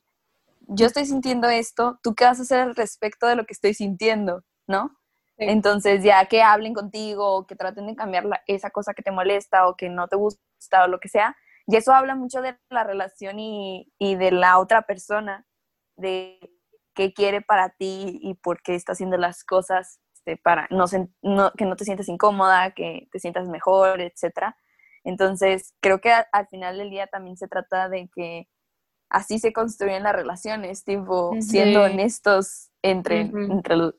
yo 0.67 0.85
estoy 0.85 1.05
sintiendo 1.05 1.49
esto, 1.49 1.99
¿tú 2.03 2.15
qué 2.15 2.25
vas 2.25 2.39
a 2.39 2.43
hacer 2.43 2.59
al 2.59 2.75
respecto 2.75 3.27
de 3.27 3.35
lo 3.35 3.45
que 3.45 3.53
estoy 3.53 3.73
sintiendo? 3.73 4.43
¿No? 4.67 4.89
Sí. 5.37 5.45
Entonces, 5.45 6.03
ya 6.03 6.25
que 6.25 6.41
hablen 6.43 6.73
contigo, 6.73 7.35
o 7.37 7.47
que 7.47 7.55
traten 7.55 7.87
de 7.87 7.95
cambiar 7.95 8.25
la- 8.25 8.41
esa 8.47 8.69
cosa 8.69 8.93
que 8.93 9.01
te 9.03 9.11
molesta 9.11 9.67
o 9.67 9.75
que 9.75 9.89
no 9.89 10.07
te 10.07 10.15
gusta 10.17 10.39
o 10.85 10.87
lo 10.87 10.99
que 10.99 11.09
sea, 11.09 11.35
y 11.67 11.75
eso 11.75 11.93
habla 11.93 12.15
mucho 12.15 12.41
de 12.41 12.57
la 12.69 12.83
relación 12.83 13.39
y, 13.39 13.91
y 13.99 14.15
de 14.15 14.31
la 14.31 14.59
otra 14.59 14.83
persona, 14.83 15.45
de 15.97 16.39
qué 16.99 17.13
quiere 17.13 17.39
para 17.41 17.69
ti 17.69 18.19
y 18.21 18.33
por 18.33 18.61
qué 18.61 18.75
está 18.75 18.91
haciendo 18.91 19.15
las 19.15 19.45
cosas 19.45 20.01
este, 20.13 20.35
para 20.35 20.67
no, 20.69 20.85
sen- 20.85 21.13
no- 21.21 21.53
que 21.53 21.63
no 21.63 21.77
te 21.77 21.85
sientas 21.85 22.09
incómoda, 22.09 22.71
que 22.71 23.07
te 23.13 23.19
sientas 23.19 23.47
mejor, 23.47 24.01
etcétera. 24.01 24.57
Entonces, 25.05 25.73
creo 25.79 26.01
que 26.01 26.11
a- 26.11 26.27
al 26.33 26.47
final 26.49 26.77
del 26.77 26.89
día 26.89 27.07
también 27.07 27.37
se 27.37 27.47
trata 27.47 27.87
de 27.87 28.09
que 28.13 28.49
así 29.09 29.39
se 29.39 29.53
construyen 29.53 30.03
las 30.03 30.13
relaciones, 30.13 30.83
tipo, 30.83 31.37
siendo 31.39 31.83
honestos 31.83 32.69
entre, 32.81 33.31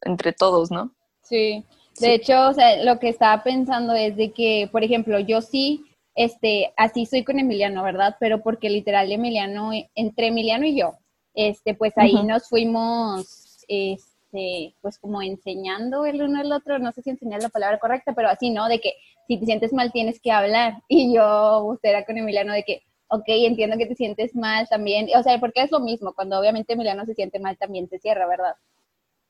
entre, 0.02 0.32
todos, 0.34 0.70
¿no? 0.70 0.94
Sí, 1.22 1.64
de 1.98 2.06
Sí. 2.06 2.10
hecho, 2.12 2.48
o 2.48 2.52
sea, 2.52 2.84
lo 2.84 2.98
que 2.98 3.08
estaba 3.08 3.42
pensando 3.42 3.94
es 3.94 4.14
de 4.14 4.30
que, 4.32 4.68
por 4.70 4.84
ejemplo, 4.84 5.18
yo 5.20 5.40
sí, 5.40 5.86
este, 6.14 6.74
así 6.76 7.06
soy 7.06 7.24
con 7.24 7.38
Emiliano, 7.38 7.82
¿verdad? 7.82 8.16
Pero 8.20 8.42
porque 8.42 8.68
literal 8.68 9.10
Emiliano, 9.10 9.70
entre 9.94 10.26
Emiliano 10.26 10.66
y 10.66 10.78
yo, 10.78 10.98
este, 11.34 11.74
pues 11.74 11.92
ahí 11.96 12.22
nos 12.24 12.48
fuimos, 12.48 13.64
este, 13.68 14.74
pues 14.80 14.98
como 14.98 15.22
enseñando 15.22 16.04
el 16.04 16.22
uno 16.22 16.40
al 16.40 16.52
otro, 16.52 16.78
no 16.78 16.92
sé 16.92 17.02
si 17.02 17.10
enseñar 17.10 17.42
la 17.42 17.48
palabra 17.48 17.78
correcta, 17.78 18.12
pero 18.14 18.28
así, 18.28 18.50
¿no? 18.50 18.68
De 18.68 18.80
que 18.80 18.94
si 19.26 19.38
te 19.38 19.46
sientes 19.46 19.72
mal 19.72 19.92
tienes 19.92 20.20
que 20.20 20.32
hablar. 20.32 20.82
Y 20.88 21.14
yo, 21.14 21.64
usted 21.64 21.90
era 21.90 22.04
con 22.04 22.18
Emiliano 22.18 22.52
de 22.52 22.64
que, 22.64 22.82
ok, 23.08 23.24
entiendo 23.26 23.76
que 23.76 23.86
te 23.86 23.94
sientes 23.94 24.34
mal 24.34 24.68
también, 24.68 25.08
o 25.16 25.22
sea, 25.22 25.38
porque 25.38 25.62
es 25.62 25.70
lo 25.70 25.80
mismo, 25.80 26.14
cuando 26.14 26.38
obviamente 26.38 26.72
Emiliano 26.72 27.04
se 27.06 27.14
siente 27.14 27.38
mal 27.38 27.56
también 27.56 27.88
se 27.88 27.98
cierra, 27.98 28.26
¿verdad? 28.26 28.54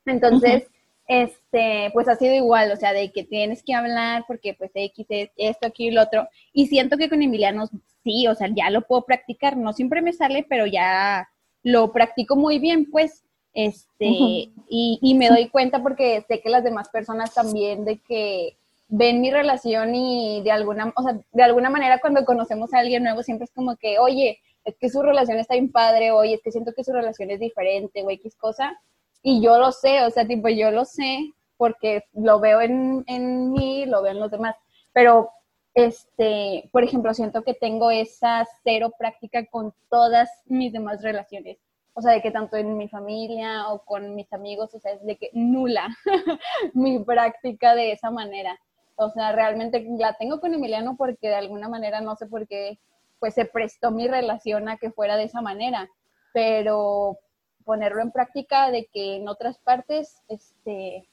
Entonces, 0.05 0.67
este, 1.07 1.89
pues 1.93 2.07
ha 2.07 2.15
sido 2.15 2.33
igual, 2.33 2.71
o 2.71 2.75
sea, 2.75 2.93
de 2.93 3.11
que 3.11 3.23
tienes 3.23 3.63
que 3.63 3.73
hablar 3.73 4.23
porque 4.27 4.53
pues 4.53 4.71
X 4.73 5.05
es 5.09 5.29
esto, 5.35 5.67
aquí 5.67 5.87
y 5.87 5.91
lo 5.91 6.03
otro. 6.03 6.27
Y 6.53 6.67
siento 6.67 6.97
que 6.97 7.09
con 7.09 7.21
Emiliano 7.21 7.67
sí, 8.03 8.27
o 8.27 8.35
sea, 8.35 8.47
ya 8.55 8.69
lo 8.69 8.81
puedo 8.83 9.03
practicar, 9.05 9.57
no 9.57 9.73
siempre 9.73 10.01
me 10.01 10.13
sale, 10.13 10.45
pero 10.47 10.65
ya 10.65 11.27
lo 11.63 11.91
practico 11.91 12.35
muy 12.35 12.59
bien, 12.59 12.89
pues, 12.89 13.23
este, 13.53 14.05
y, 14.05 14.51
y 14.69 15.13
me 15.15 15.29
doy 15.29 15.49
cuenta 15.49 15.83
porque 15.83 16.23
sé 16.27 16.39
que 16.39 16.49
las 16.49 16.63
demás 16.63 16.89
personas 16.89 17.33
también 17.33 17.83
de 17.85 17.99
que 17.99 18.55
ven 18.87 19.21
mi 19.21 19.31
relación 19.31 19.95
y 19.95 20.41
de 20.43 20.51
alguna, 20.51 20.93
o 20.95 21.01
sea, 21.01 21.17
de 21.31 21.43
alguna 21.43 21.69
manera 21.69 21.99
cuando 21.99 22.25
conocemos 22.25 22.73
a 22.73 22.79
alguien 22.79 23.03
nuevo 23.03 23.23
siempre 23.23 23.45
es 23.45 23.51
como 23.51 23.77
que, 23.77 23.99
oye, 23.99 24.39
es 24.65 24.75
que 24.77 24.89
su 24.89 25.01
relación 25.01 25.37
está 25.39 25.53
bien 25.53 25.71
padre, 25.71 26.11
oye, 26.11 26.35
es 26.35 26.41
que 26.41 26.51
siento 26.51 26.73
que 26.73 26.83
su 26.83 26.91
relación 26.91 27.31
es 27.31 27.39
diferente, 27.39 28.03
o 28.03 28.09
X 28.09 28.35
cosa, 28.35 28.77
y 29.23 29.41
yo 29.41 29.57
lo 29.57 29.71
sé, 29.71 30.03
o 30.03 30.09
sea, 30.09 30.27
tipo, 30.27 30.49
yo 30.49 30.71
lo 30.71 30.83
sé 30.83 31.31
porque 31.55 32.03
lo 32.13 32.39
veo 32.39 32.59
en, 32.59 33.03
en 33.07 33.51
mí, 33.51 33.85
lo 33.85 34.01
veo 34.01 34.11
en 34.11 34.19
los 34.19 34.29
demás, 34.29 34.55
pero, 34.91 35.29
este, 35.73 36.69
por 36.71 36.83
ejemplo, 36.83 37.13
siento 37.13 37.43
que 37.43 37.53
tengo 37.53 37.91
esa 37.91 38.47
cero 38.63 38.91
práctica 38.97 39.45
con 39.45 39.73
todas 39.89 40.29
mis 40.45 40.73
demás 40.73 41.01
relaciones, 41.01 41.57
o 41.93 42.01
sea, 42.01 42.13
de 42.13 42.21
que 42.21 42.31
tanto 42.31 42.57
en 42.57 42.77
mi 42.77 42.87
familia 42.87 43.69
o 43.69 43.83
con 43.83 44.15
mis 44.15 44.31
amigos, 44.33 44.73
o 44.73 44.79
sea, 44.79 44.93
es 44.93 45.05
de 45.05 45.17
que 45.17 45.29
nula 45.33 45.87
mi 46.73 46.99
práctica 46.99 47.75
de 47.75 47.91
esa 47.91 48.11
manera. 48.11 48.59
O 48.95 49.09
sea, 49.09 49.31
realmente 49.31 49.85
la 49.97 50.13
tengo 50.13 50.39
con 50.39 50.53
Emiliano 50.53 50.95
porque 50.97 51.29
de 51.29 51.35
alguna 51.35 51.69
manera, 51.69 52.01
no 52.01 52.15
sé 52.15 52.27
por 52.27 52.47
qué, 52.47 52.79
pues 53.19 53.33
se 53.33 53.45
prestó 53.45 53.91
mi 53.91 54.07
relación 54.07 54.69
a 54.69 54.77
que 54.77 54.91
fuera 54.91 55.17
de 55.17 55.23
esa 55.25 55.41
manera, 55.41 55.89
pero 56.33 57.17
ponerlo 57.63 58.01
en 58.01 58.11
práctica 58.11 58.71
de 58.71 58.87
que 58.87 59.17
en 59.17 59.27
otras 59.27 59.57
partes, 59.59 60.21
este, 60.27 61.07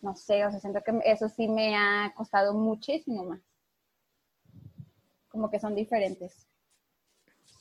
no 0.00 0.16
sé, 0.16 0.44
o 0.44 0.50
sea, 0.50 0.60
siento 0.60 0.80
que 0.82 0.98
eso 1.04 1.28
sí 1.28 1.48
me 1.48 1.76
ha 1.76 2.12
costado 2.16 2.54
muchísimo 2.54 3.24
más. 3.24 3.40
Como 5.32 5.50
que 5.50 5.58
son 5.58 5.74
diferentes. 5.74 6.46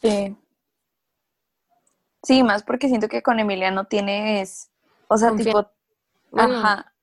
Sí. 0.01 0.35
Sí, 2.23 2.43
más 2.43 2.63
porque 2.63 2.87
siento 2.87 3.07
que 3.07 3.23
con 3.23 3.39
Emiliano 3.39 3.85
tienes, 3.85 4.69
o 5.07 5.17
sea, 5.17 5.35
tipo, 5.35 5.67
Bueno. 6.29 6.59
ajá, 6.59 6.93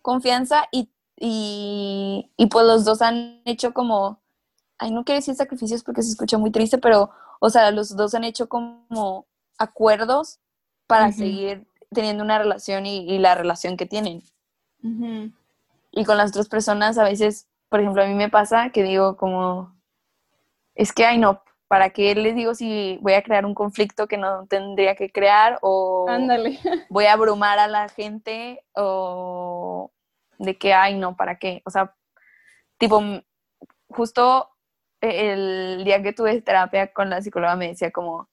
confianza 0.00 0.64
y, 0.72 0.88
y, 1.16 2.30
y 2.36 2.46
pues 2.46 2.64
los 2.64 2.84
dos 2.84 3.02
han 3.02 3.42
hecho 3.44 3.74
como, 3.74 4.20
ay, 4.78 4.90
no 4.90 5.04
quiero 5.04 5.18
decir 5.18 5.34
sacrificios 5.34 5.82
porque 5.84 6.02
se 6.02 6.10
escucha 6.10 6.38
muy 6.38 6.50
triste, 6.50 6.78
pero, 6.78 7.10
o 7.40 7.50
sea, 7.50 7.70
los 7.72 7.94
dos 7.94 8.14
han 8.14 8.24
hecho 8.24 8.48
como 8.48 9.26
acuerdos 9.58 10.38
para 10.86 11.12
seguir 11.12 11.66
teniendo 11.90 12.24
una 12.24 12.38
relación 12.38 12.86
y, 12.86 13.00
y 13.10 13.18
la 13.18 13.34
relación 13.34 13.76
que 13.76 13.86
tienen. 13.86 14.22
Ujú. 14.82 15.30
Y 15.90 16.04
con 16.04 16.16
las 16.16 16.30
otras 16.30 16.48
personas 16.48 16.96
a 16.96 17.04
veces, 17.04 17.48
por 17.68 17.80
ejemplo, 17.80 18.02
a 18.02 18.06
mí 18.06 18.14
me 18.14 18.30
pasa 18.30 18.70
que 18.70 18.82
digo 18.82 19.16
como, 19.16 19.71
es 20.74 20.92
que, 20.92 21.04
ay, 21.04 21.18
no, 21.18 21.42
¿para 21.68 21.90
qué 21.90 22.14
les 22.14 22.34
digo 22.34 22.54
si 22.54 22.98
voy 23.00 23.14
a 23.14 23.22
crear 23.22 23.46
un 23.46 23.54
conflicto 23.54 24.06
que 24.06 24.18
no 24.18 24.46
tendría 24.46 24.94
que 24.94 25.10
crear 25.10 25.58
o 25.62 26.06
Ándale. 26.08 26.58
voy 26.90 27.06
a 27.06 27.14
abrumar 27.14 27.58
a 27.58 27.68
la 27.68 27.88
gente 27.88 28.64
o 28.74 29.90
de 30.38 30.58
que, 30.58 30.74
ay, 30.74 30.98
no, 30.98 31.16
¿para 31.16 31.38
qué? 31.38 31.62
O 31.64 31.70
sea, 31.70 31.94
tipo, 32.78 33.00
justo 33.88 34.50
el 35.00 35.82
día 35.84 36.02
que 36.02 36.12
tuve 36.12 36.40
terapia 36.42 36.92
con 36.92 37.10
la 37.10 37.22
psicóloga 37.22 37.56
me 37.56 37.68
decía 37.68 37.90
como, 37.90 38.28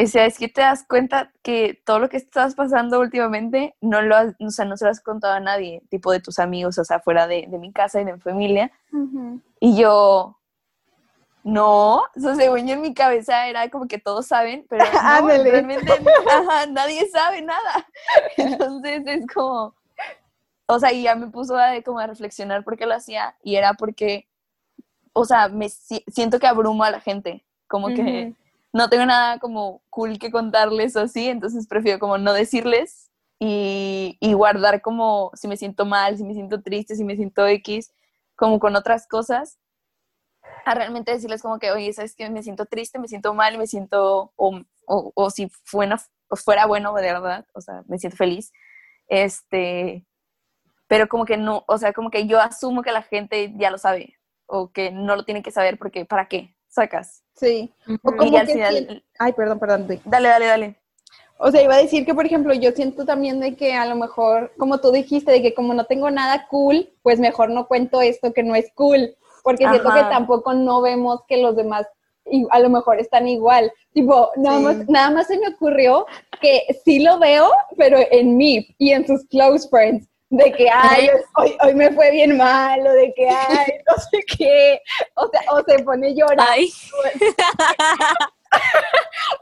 o 0.00 0.06
sea, 0.06 0.26
es 0.26 0.38
que 0.38 0.48
te 0.48 0.60
das 0.60 0.86
cuenta 0.86 1.32
que 1.42 1.82
todo 1.84 1.98
lo 1.98 2.08
que 2.08 2.18
estás 2.18 2.54
pasando 2.54 3.00
últimamente 3.00 3.74
no 3.80 4.00
lo 4.00 4.16
has, 4.16 4.34
o 4.38 4.50
sea, 4.50 4.64
no 4.64 4.76
se 4.76 4.84
lo 4.84 4.92
has 4.92 5.00
contado 5.00 5.34
a 5.34 5.40
nadie, 5.40 5.82
tipo 5.90 6.12
de 6.12 6.20
tus 6.20 6.38
amigos, 6.38 6.78
o 6.78 6.84
sea, 6.84 7.00
fuera 7.00 7.26
de, 7.26 7.46
de 7.48 7.58
mi 7.58 7.72
casa 7.72 8.00
y 8.00 8.04
de 8.04 8.12
mi 8.12 8.20
familia. 8.20 8.70
Y 9.58 9.76
yo, 9.76 10.37
no, 11.48 11.96
o 12.00 12.20
sea, 12.20 12.34
según 12.34 12.66
yo 12.66 12.74
en 12.74 12.82
mi 12.82 12.92
cabeza 12.92 13.48
era 13.48 13.70
como 13.70 13.86
que 13.88 13.98
todos 13.98 14.26
saben, 14.26 14.66
pero 14.68 14.84
no, 15.20 15.26
realmente 15.50 15.92
ajá, 16.30 16.66
nadie 16.66 17.08
sabe 17.08 17.40
nada. 17.42 17.86
Entonces 18.36 19.02
es 19.06 19.26
como, 19.32 19.74
o 20.66 20.78
sea, 20.78 20.92
y 20.92 21.02
ya 21.02 21.14
me 21.14 21.28
puso 21.28 21.56
a, 21.56 21.80
como 21.82 21.98
a 22.00 22.06
reflexionar 22.06 22.64
por 22.64 22.76
qué 22.76 22.84
lo 22.86 22.94
hacía 22.94 23.34
y 23.42 23.56
era 23.56 23.72
porque, 23.74 24.28
o 25.14 25.24
sea, 25.24 25.48
me 25.48 25.68
si- 25.70 26.04
siento 26.08 26.38
que 26.38 26.46
abrumo 26.46 26.84
a 26.84 26.90
la 26.90 27.00
gente, 27.00 27.44
como 27.66 27.88
que 27.94 28.34
no 28.72 28.90
tengo 28.90 29.06
nada 29.06 29.38
como 29.38 29.80
cool 29.88 30.18
que 30.18 30.30
contarles 30.30 30.94
o 30.96 31.00
así, 31.00 31.28
entonces 31.28 31.66
prefiero 31.66 31.98
como 31.98 32.18
no 32.18 32.34
decirles 32.34 33.10
y, 33.38 34.18
y 34.20 34.34
guardar 34.34 34.82
como 34.82 35.30
si 35.34 35.48
me 35.48 35.56
siento 35.56 35.86
mal, 35.86 36.18
si 36.18 36.24
me 36.24 36.34
siento 36.34 36.60
triste, 36.60 36.94
si 36.94 37.04
me 37.04 37.16
siento 37.16 37.46
X, 37.46 37.90
como 38.36 38.58
con 38.58 38.76
otras 38.76 39.06
cosas, 39.08 39.58
a 40.64 40.74
realmente 40.74 41.12
decirles 41.12 41.42
como 41.42 41.58
que, 41.58 41.70
oye, 41.70 41.92
¿sabes 41.92 42.14
qué? 42.14 42.28
Me 42.30 42.42
siento 42.42 42.66
triste, 42.66 42.98
me 42.98 43.08
siento 43.08 43.34
mal, 43.34 43.56
me 43.58 43.66
siento, 43.66 44.32
o, 44.36 44.60
o, 44.86 45.12
o 45.14 45.30
si 45.30 45.48
fuera, 45.64 45.98
o 46.28 46.36
fuera 46.36 46.66
bueno 46.66 46.92
de 46.94 47.02
verdad, 47.02 47.46
o 47.54 47.60
sea, 47.60 47.82
me 47.88 47.98
siento 47.98 48.16
feliz, 48.16 48.52
este, 49.08 50.04
pero 50.86 51.08
como 51.08 51.24
que 51.24 51.36
no, 51.36 51.64
o 51.66 51.78
sea, 51.78 51.92
como 51.92 52.10
que 52.10 52.26
yo 52.26 52.40
asumo 52.40 52.82
que 52.82 52.92
la 52.92 53.02
gente 53.02 53.52
ya 53.56 53.70
lo 53.70 53.78
sabe, 53.78 54.14
o 54.46 54.70
que 54.70 54.90
no 54.90 55.16
lo 55.16 55.24
tiene 55.24 55.42
que 55.42 55.50
saber 55.50 55.78
porque, 55.78 56.04
¿para 56.04 56.28
qué? 56.28 56.54
Sacas. 56.68 57.22
Sí. 57.34 57.72
O 58.02 58.12
como 58.14 58.30
Y 58.32 58.36
al 58.36 58.46
que 58.46 58.52
final, 58.52 58.74
sien- 58.76 59.04
Ay, 59.18 59.32
perdón, 59.32 59.58
perdón. 59.58 59.88
di. 59.88 60.00
dale, 60.04 60.28
dale, 60.28 60.46
dale. 60.46 60.76
O 61.40 61.50
sea, 61.52 61.62
iba 61.62 61.74
a 61.74 61.78
decir 61.78 62.04
que, 62.04 62.14
por 62.14 62.26
ejemplo, 62.26 62.52
yo 62.52 62.72
siento 62.72 63.04
también 63.06 63.38
de 63.40 63.54
que 63.54 63.72
a 63.74 63.86
lo 63.86 63.94
mejor, 63.94 64.52
como 64.58 64.80
tú 64.80 64.90
dijiste, 64.90 65.30
de 65.30 65.40
que 65.40 65.54
como 65.54 65.72
no 65.72 65.84
tengo 65.84 66.10
nada 66.10 66.48
cool, 66.48 66.90
pues 67.02 67.20
mejor 67.20 67.50
no 67.50 67.68
cuento 67.68 68.00
esto 68.02 68.32
que 68.32 68.42
no 68.42 68.56
es 68.56 68.72
cool. 68.74 69.14
Porque 69.42 69.68
siento 69.68 69.92
que 69.92 70.00
Ajá. 70.00 70.10
tampoco 70.10 70.52
no 70.54 70.80
vemos 70.82 71.20
que 71.28 71.38
los 71.38 71.56
demás 71.56 71.86
a 72.50 72.58
lo 72.58 72.68
mejor 72.68 73.00
están 73.00 73.26
igual. 73.26 73.72
Tipo, 73.94 74.30
nada, 74.36 74.58
Sí. 74.58 74.64
más, 74.64 74.88
nada 74.88 75.10
más 75.10 75.26
se 75.28 75.38
me 75.38 75.48
ocurrió 75.48 76.04
que 76.42 76.62
sí 76.84 76.98
lo 77.00 77.18
veo, 77.18 77.50
pero 77.78 77.98
en 78.10 78.36
mí 78.36 78.66
y 78.78 78.92
en 78.92 79.06
sus 79.06 79.24
close 79.28 79.66
friends. 79.68 80.06
De 80.30 80.52
que, 80.52 80.68
ay, 80.70 81.08
hoy, 81.38 81.56
hoy 81.64 81.74
me 81.74 81.90
fue 81.92 82.10
bien 82.10 82.36
mal, 82.36 82.86
o 82.86 82.92
de 82.92 83.14
que, 83.14 83.30
ay, 83.30 83.66
no 83.88 83.96
sé 84.10 84.22
qué. 84.36 84.78
O 85.14 85.26
sea, 85.28 85.40
o 85.52 85.62
se 85.66 85.82
pone. 85.82 86.14
Ay, 86.38 86.68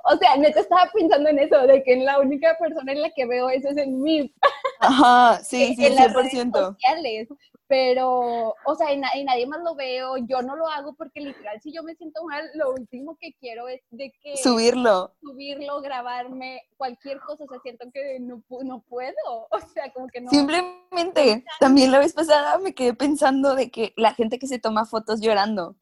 O 0.04 0.16
sea, 0.16 0.36
neta 0.36 0.60
estaba 0.60 0.88
pensando 0.92 1.28
en 1.28 1.38
eso, 1.40 1.66
de 1.66 1.82
que 1.82 1.96
la 1.96 2.18
única 2.20 2.56
persona 2.58 2.92
en 2.92 3.02
la 3.02 3.10
que 3.10 3.26
veo 3.26 3.48
eso 3.50 3.68
es 3.70 3.76
en 3.76 4.00
mí. 4.02 4.32
Ajá, 4.80 5.40
sí, 5.42 5.74
sí, 5.76 5.86
en 5.86 5.94
las 5.96 6.12
redes 6.12 6.32
100%. 6.32 6.52
sociales. 6.52 7.28
Pero, 7.68 8.54
o 8.64 8.74
sea, 8.76 8.94
na- 8.96 9.10
en 9.14 9.24
nadie 9.26 9.46
más 9.46 9.60
lo 9.62 9.74
veo, 9.74 10.16
yo 10.18 10.40
no 10.42 10.54
lo 10.54 10.68
hago 10.68 10.94
porque 10.94 11.20
literal, 11.20 11.60
si 11.60 11.72
yo 11.72 11.82
me 11.82 11.94
siento 11.96 12.22
mal, 12.24 12.48
lo 12.54 12.72
último 12.72 13.16
que 13.20 13.32
quiero 13.40 13.66
es 13.68 13.80
de 13.90 14.12
que 14.22 14.36
Subirlo. 14.36 15.14
subirlo, 15.20 15.80
grabarme, 15.80 16.62
cualquier 16.76 17.18
cosa, 17.20 17.44
o 17.44 17.48
sea, 17.48 17.58
siento 17.62 17.86
que 17.92 18.20
no, 18.20 18.42
no 18.62 18.80
puedo, 18.88 19.14
o 19.50 19.58
sea, 19.74 19.92
como 19.92 20.06
que 20.06 20.20
no. 20.20 20.30
Simplemente, 20.30 21.44
también 21.58 21.90
la 21.90 21.98
vez 21.98 22.12
pasada 22.12 22.58
me 22.58 22.74
quedé 22.74 22.94
pensando 22.94 23.54
de 23.56 23.70
que 23.70 23.92
la 23.96 24.14
gente 24.14 24.38
que 24.38 24.46
se 24.46 24.58
toma 24.58 24.84
fotos 24.86 25.20
llorando. 25.20 25.76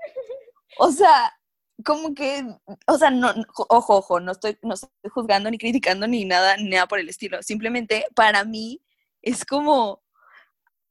O 0.78 0.90
sea, 0.90 1.36
como 1.84 2.14
que, 2.14 2.44
o 2.86 2.98
sea, 2.98 3.10
no, 3.10 3.32
no- 3.34 3.44
ojo, 3.68 3.96
ojo, 3.96 4.20
no 4.20 4.32
estoy, 4.32 4.56
no 4.62 4.74
estoy 4.74 4.90
juzgando 5.12 5.50
ni 5.50 5.58
criticando 5.58 6.06
ni 6.06 6.24
nada, 6.24 6.56
ni 6.56 6.70
nada 6.70 6.86
por 6.86 6.98
el 6.98 7.08
estilo. 7.08 7.42
Simplemente 7.42 8.06
para 8.14 8.44
mí 8.44 8.80
es 9.22 9.44
como, 9.44 10.02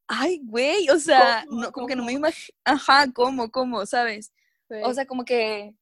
ay, 0.08 0.42
güey, 0.44 0.90
o 0.90 1.00
sea, 1.00 1.46
¿Cómo? 1.48 1.62
no, 1.62 1.72
como 1.72 1.88
que 1.88 1.96
no 1.96 2.04
me 2.04 2.14
imagino, 2.14 2.58
ajá, 2.64 3.12
¿cómo, 3.14 3.52
cómo, 3.52 3.86
sabes? 3.86 4.32
Sí. 4.70 4.76
O 4.84 4.94
sea, 4.94 5.06
como 5.06 5.26
que 5.26 5.76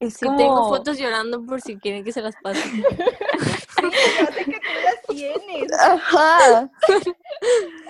es 0.00 0.14
sí 0.14 0.26
como... 0.26 0.38
tengo 0.38 0.68
fotos 0.68 0.98
llorando 0.98 1.44
por 1.44 1.60
si 1.60 1.76
quieren 1.78 2.04
que 2.04 2.12
se 2.12 2.22
las 2.22 2.34
pase. 2.42 2.62
Sí, 3.84 3.90
sé 3.90 4.44
que 4.44 4.60
tú 4.60 4.68
las 4.84 5.02
tienes. 5.08 5.72
Ajá. 5.72 6.70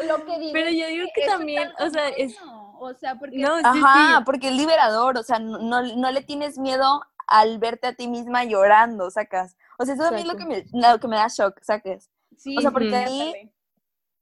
Lo 0.08 0.24
que 0.24 0.38
digo 0.40 0.52
Pero 0.52 0.70
yo 0.70 0.86
digo 0.88 1.06
que 1.14 1.26
también, 1.26 1.70
o 1.78 1.88
sea, 1.90 2.08
es... 2.08 2.36
o 2.80 2.94
sea, 2.94 3.14
porque 3.16 3.38
No, 3.38 3.58
sí, 3.58 3.62
Ajá, 3.64 4.18
sí. 4.18 4.22
porque 4.24 4.48
es 4.48 4.54
liberador, 4.54 5.18
o 5.18 5.22
sea, 5.22 5.38
no, 5.38 5.58
no, 5.58 5.82
no 5.82 6.10
le 6.10 6.22
tienes 6.22 6.58
miedo 6.58 7.02
al 7.28 7.58
verte 7.58 7.86
a 7.86 7.94
ti 7.94 8.08
misma 8.08 8.44
llorando, 8.44 9.10
sacas. 9.10 9.56
O 9.78 9.84
sea, 9.84 9.94
eso 9.94 10.04
a 10.04 10.10
mí 10.10 10.22
es 10.22 10.26
lo 10.26 10.36
que, 10.36 10.46
me, 10.46 10.64
lo 10.72 10.98
que 10.98 11.06
me 11.06 11.16
da 11.16 11.28
shock, 11.28 11.60
sacas. 11.62 12.10
sí, 12.36 12.56
o 12.58 12.60
sea, 12.60 12.70
porque 12.72 12.88
sí, 12.88 12.94
ahí-. 12.94 13.53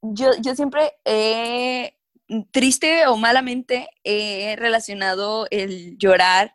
Yo, 0.02 0.30
yo 0.40 0.54
siempre 0.54 0.92
he, 1.04 1.96
triste 2.50 3.06
o 3.06 3.16
malamente, 3.16 3.88
he 4.04 4.56
relacionado 4.56 5.46
el 5.50 5.96
llorar 5.98 6.54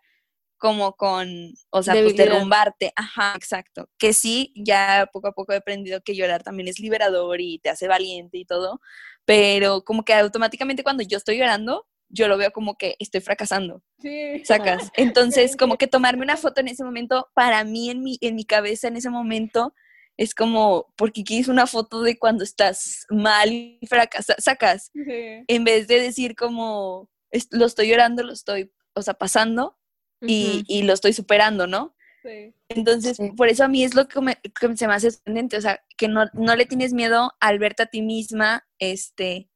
como 0.58 0.96
con, 0.96 1.54
o 1.70 1.84
sea, 1.84 1.94
pues 1.94 2.16
derrumbarte. 2.16 2.92
Ajá, 2.96 3.34
exacto. 3.36 3.90
Que 3.98 4.14
sí, 4.14 4.54
ya 4.56 5.10
poco 5.14 5.28
a 5.28 5.34
poco 5.34 5.54
he 5.54 5.58
aprendido 5.58 6.02
que 6.02 6.16
llorar 6.16 6.44
también 6.44 6.68
es 6.68 6.80
liberador 6.80 7.42
y 7.42 7.60
te 7.60 7.70
hace 7.70 7.88
valiente 7.88 8.38
y 8.38 8.46
todo, 8.46 8.82
pero 9.26 9.84
como 9.84 10.04
que 10.04 10.14
automáticamente 10.14 10.84
cuando 10.84 11.04
yo 11.04 11.18
estoy 11.18 11.38
llorando, 11.38 11.86
yo 12.10 12.28
lo 12.28 12.38
veo 12.38 12.52
como 12.52 12.76
que 12.76 12.96
estoy 13.00 13.22
fracasando. 13.22 13.84
Sí. 14.00 14.44
sacas. 14.46 14.92
Entonces, 14.98 15.56
como 15.56 15.78
que 15.78 15.88
tomarme 15.88 16.24
una 16.24 16.38
foto 16.38 16.62
en 16.62 16.70
ese 16.70 16.84
momento, 16.84 17.30
para 17.34 17.64
mí, 17.64 17.90
en 17.90 18.02
mi, 18.02 18.18
en 18.22 18.36
mi 18.36 18.46
cabeza, 18.46 18.88
en 18.88 18.98
ese 18.98 19.10
momento, 19.10 19.74
es 20.18 20.34
como, 20.36 20.92
porque 20.96 21.24
quieres 21.24 21.48
una 21.48 21.68
foto 21.68 22.02
de 22.02 22.18
cuando 22.18 22.44
estás 22.44 23.06
mal 23.10 23.52
y 23.52 23.80
fracasas, 23.88 24.44
sacas, 24.44 24.92
Sí. 24.94 25.44
en 25.48 25.64
vez 25.64 25.88
de 25.88 26.02
decir 26.02 26.36
como, 26.36 27.10
"Es- 27.32 27.48
lo 27.52 27.66
estoy 27.66 27.88
llorando, 27.90 28.24
lo 28.24 28.34
estoy, 28.34 28.72
o 28.96 29.02
sea, 29.02 29.14
pasando 29.14 29.78
y, 30.22 30.82
lo 30.84 30.94
estoy 30.94 31.14
superando, 31.14 31.68
¿no? 31.68 31.96
Sí. 32.24 32.54
Entonces, 32.70 33.18
Sí. 33.18 33.32
por 33.38 33.48
eso 33.48 33.64
a 33.64 33.68
mí 33.68 33.84
es 33.84 33.94
lo 33.94 34.08
que, 34.08 34.20
me- 34.20 34.36
que 34.60 34.76
se 34.76 34.88
me 34.88 34.94
hace 34.96 35.12
sorprendente, 35.12 35.56
o 35.58 35.62
sea, 35.62 35.80
que 35.96 36.08
no, 36.08 36.26
no 36.34 36.56
le 36.56 36.66
tienes 36.66 36.92
miedo 36.94 37.32
al 37.40 37.60
verte 37.60 37.84
a 37.84 37.86
ti 37.86 38.02
misma, 38.02 38.68
este, 38.80 39.50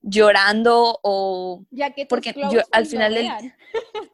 llorando 0.00 0.98
o, 1.02 1.64
Ya 1.70 1.92
que 1.92 2.06
Porque 2.06 2.32
yo, 2.50 2.60
al 2.72 2.86
final 2.86 3.14
del- 3.14 3.28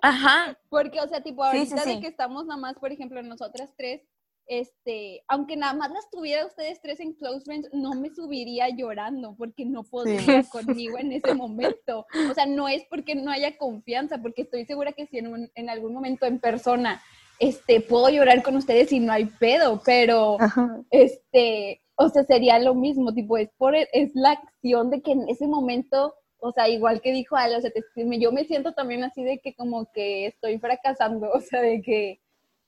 ajá, 0.01 0.59
Porque, 0.69 1.01
o 1.01 1.09
sea, 1.09 1.23
tipo, 1.23 1.43
Sí, 1.51 1.59
ahorita 1.59 1.83
sí, 1.85 1.95
de 1.95 2.01
que 2.01 2.07
estamos 2.09 2.47
nada 2.47 2.59
más, 2.61 2.75
por 2.79 2.91
ejemplo, 2.93 3.23
nosotras 3.23 3.71
tres, 3.77 4.03
este, 4.47 5.23
aunque 5.29 5.57
nada 5.57 5.73
más 5.75 5.91
las 5.91 6.11
tuviera 6.11 6.45
ustedes 6.47 6.81
tres 6.83 7.01
en 7.01 7.15
Close 7.15 7.41
Friends, 7.45 7.69
no 7.73 7.95
me 7.95 8.11
subiría 8.11 8.69
llorando 8.69 9.35
porque 9.37 9.65
no 9.65 9.83
podría 9.85 10.43
conmigo 10.53 10.99
en 10.99 11.13
ese 11.13 11.35
momento. 11.35 12.07
O 12.31 12.35
sea, 12.35 12.47
no 12.47 12.69
es 12.69 12.85
porque 12.91 13.15
no 13.15 13.31
haya 13.31 13.57
confianza, 13.57 14.19
porque 14.19 14.43
estoy 14.43 14.65
segura 14.67 14.93
que 14.93 15.07
si 15.07 15.19
en, 15.19 15.29
un- 15.29 15.51
en 15.55 15.71
algún 15.71 15.93
momento 15.95 16.27
en 16.27 16.39
persona, 16.39 17.01
este, 17.39 17.81
puedo 17.81 18.09
llorar 18.09 18.43
con 18.43 18.57
ustedes 18.57 18.93
y 18.93 19.01
no 19.01 19.13
hay 19.13 19.25
pedo, 19.27 19.81
pero 19.85 20.37
ajá. 20.41 20.81
este, 20.91 21.81
o 21.97 22.09
sea, 22.09 22.25
sería 22.25 22.59
lo 22.59 22.75
mismo, 22.75 23.13
tipo, 23.15 23.37
es 23.39 23.49
por, 23.57 23.75
es 23.75 24.11
la 24.15 24.33
acción 24.33 24.91
de 24.91 25.03
que 25.03 25.13
en 25.13 25.29
ese 25.29 25.47
momento, 25.47 26.15
o 26.39 26.53
sea, 26.53 26.69
igual 26.69 27.01
que 27.01 27.13
dijo 27.13 27.37
Ale, 27.37 27.57
o 27.57 27.61
sea, 27.61 27.71
te- 27.71 28.05
me- 28.05 28.19
yo 28.21 28.33
me 28.33 28.45
siento 28.45 28.73
también 28.73 29.03
así 29.05 29.23
de 29.25 29.39
que 29.41 29.55
como 29.55 29.91
que 29.93 30.27
estoy 30.27 30.59
fracasando, 30.59 31.31
o 31.35 31.41
sea, 31.41 31.61
de 31.63 31.81
que, 31.83 32.21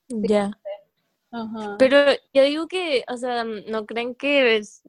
Ya. 0.09 0.51
Ajá. 1.35 1.77
Pero 1.79 1.97
yo 2.33 2.43
digo 2.45 2.69
que, 2.69 3.05
o 3.09 3.17
sea, 3.17 3.45
no 3.45 3.87
creen 3.87 4.15
que 4.15 4.57
es- 4.57 4.83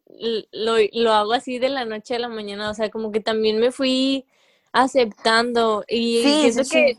lo, 0.52 0.76
lo 0.94 1.12
hago 1.14 1.34
así 1.34 1.60
de 1.60 1.70
la 1.70 1.86
noche 1.86 2.16
a 2.16 2.20
la 2.20 2.30
mañana, 2.30 2.70
o 2.70 2.74
sea, 2.74 2.90
como 2.90 3.12
que 3.12 3.20
también 3.20 3.60
me 3.60 3.72
fui 3.72 4.26
aceptando 4.72 5.84
y 5.88 6.22
Sí, 6.24 6.52
siento 6.52 6.64
sí, 6.64 6.70
que, 6.72 6.98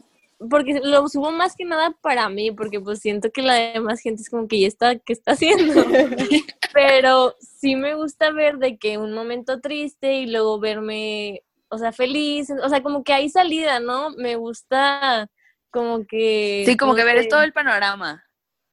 porque 0.50 0.80
lo 0.82 1.08
subo 1.08 1.30
más 1.30 1.54
que 1.56 1.64
nada 1.64 1.92
para 2.02 2.28
mí, 2.28 2.50
porque 2.50 2.80
pues 2.80 3.00
siento 3.00 3.30
que 3.30 3.42
la 3.42 3.54
demás 3.54 4.00
gente 4.00 4.22
es 4.22 4.30
como 4.30 4.48
que 4.48 4.60
ya 4.60 4.66
está, 4.68 4.96
¿qué 4.98 5.12
está 5.12 5.32
haciendo? 5.32 5.74
Pero 6.74 7.34
sí 7.40 7.74
me 7.76 7.94
gusta 7.94 8.30
ver 8.32 8.58
de 8.58 8.76
que 8.76 8.98
un 8.98 9.12
momento 9.14 9.60
triste 9.60 10.14
y 10.14 10.26
luego 10.26 10.58
verme, 10.58 11.42
o 11.70 11.78
sea, 11.78 11.92
feliz, 11.92 12.50
o 12.50 12.68
sea, 12.68 12.82
como 12.82 13.02
que 13.02 13.14
hay 13.14 13.30
salida, 13.30 13.80
¿no? 13.80 14.10
Me 14.10 14.36
gusta 14.36 15.30
como 15.70 16.06
que... 16.06 16.64
Sí, 16.66 16.76
como 16.76 16.92
no 16.92 16.96
que 16.96 17.04
ver 17.04 17.28
todo 17.28 17.42
el 17.42 17.52
panorama. 17.54 18.25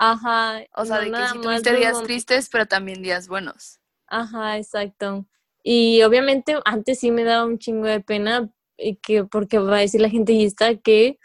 Ajá. 0.04 0.64
O 0.76 0.86
sea, 0.86 0.98
no 0.98 1.04
de 1.04 1.12
que 1.12 1.28
sí 1.30 1.42
tuviste 1.42 1.74
días 1.76 2.04
tristes, 2.04 2.50
pero 2.52 2.66
también 2.66 3.02
días 3.02 3.28
buenos. 3.28 3.80
Ajá, 4.08 4.58
exacto. 4.58 5.26
Y 5.64 6.02
obviamente 6.04 6.58
antes 6.66 7.00
sí 7.00 7.10
me 7.10 7.24
daba 7.24 7.46
un 7.46 7.58
chingo 7.58 7.88
de 7.88 8.02
pena 8.02 8.52
y 8.78 8.98
que 8.98 9.24
porque 9.24 9.60
va 9.60 9.78
a 9.78 9.80
decir 9.80 10.02
la 10.02 10.10
gente 10.10 10.34
y 10.34 10.44
está 10.44 10.76
que, 10.76 11.20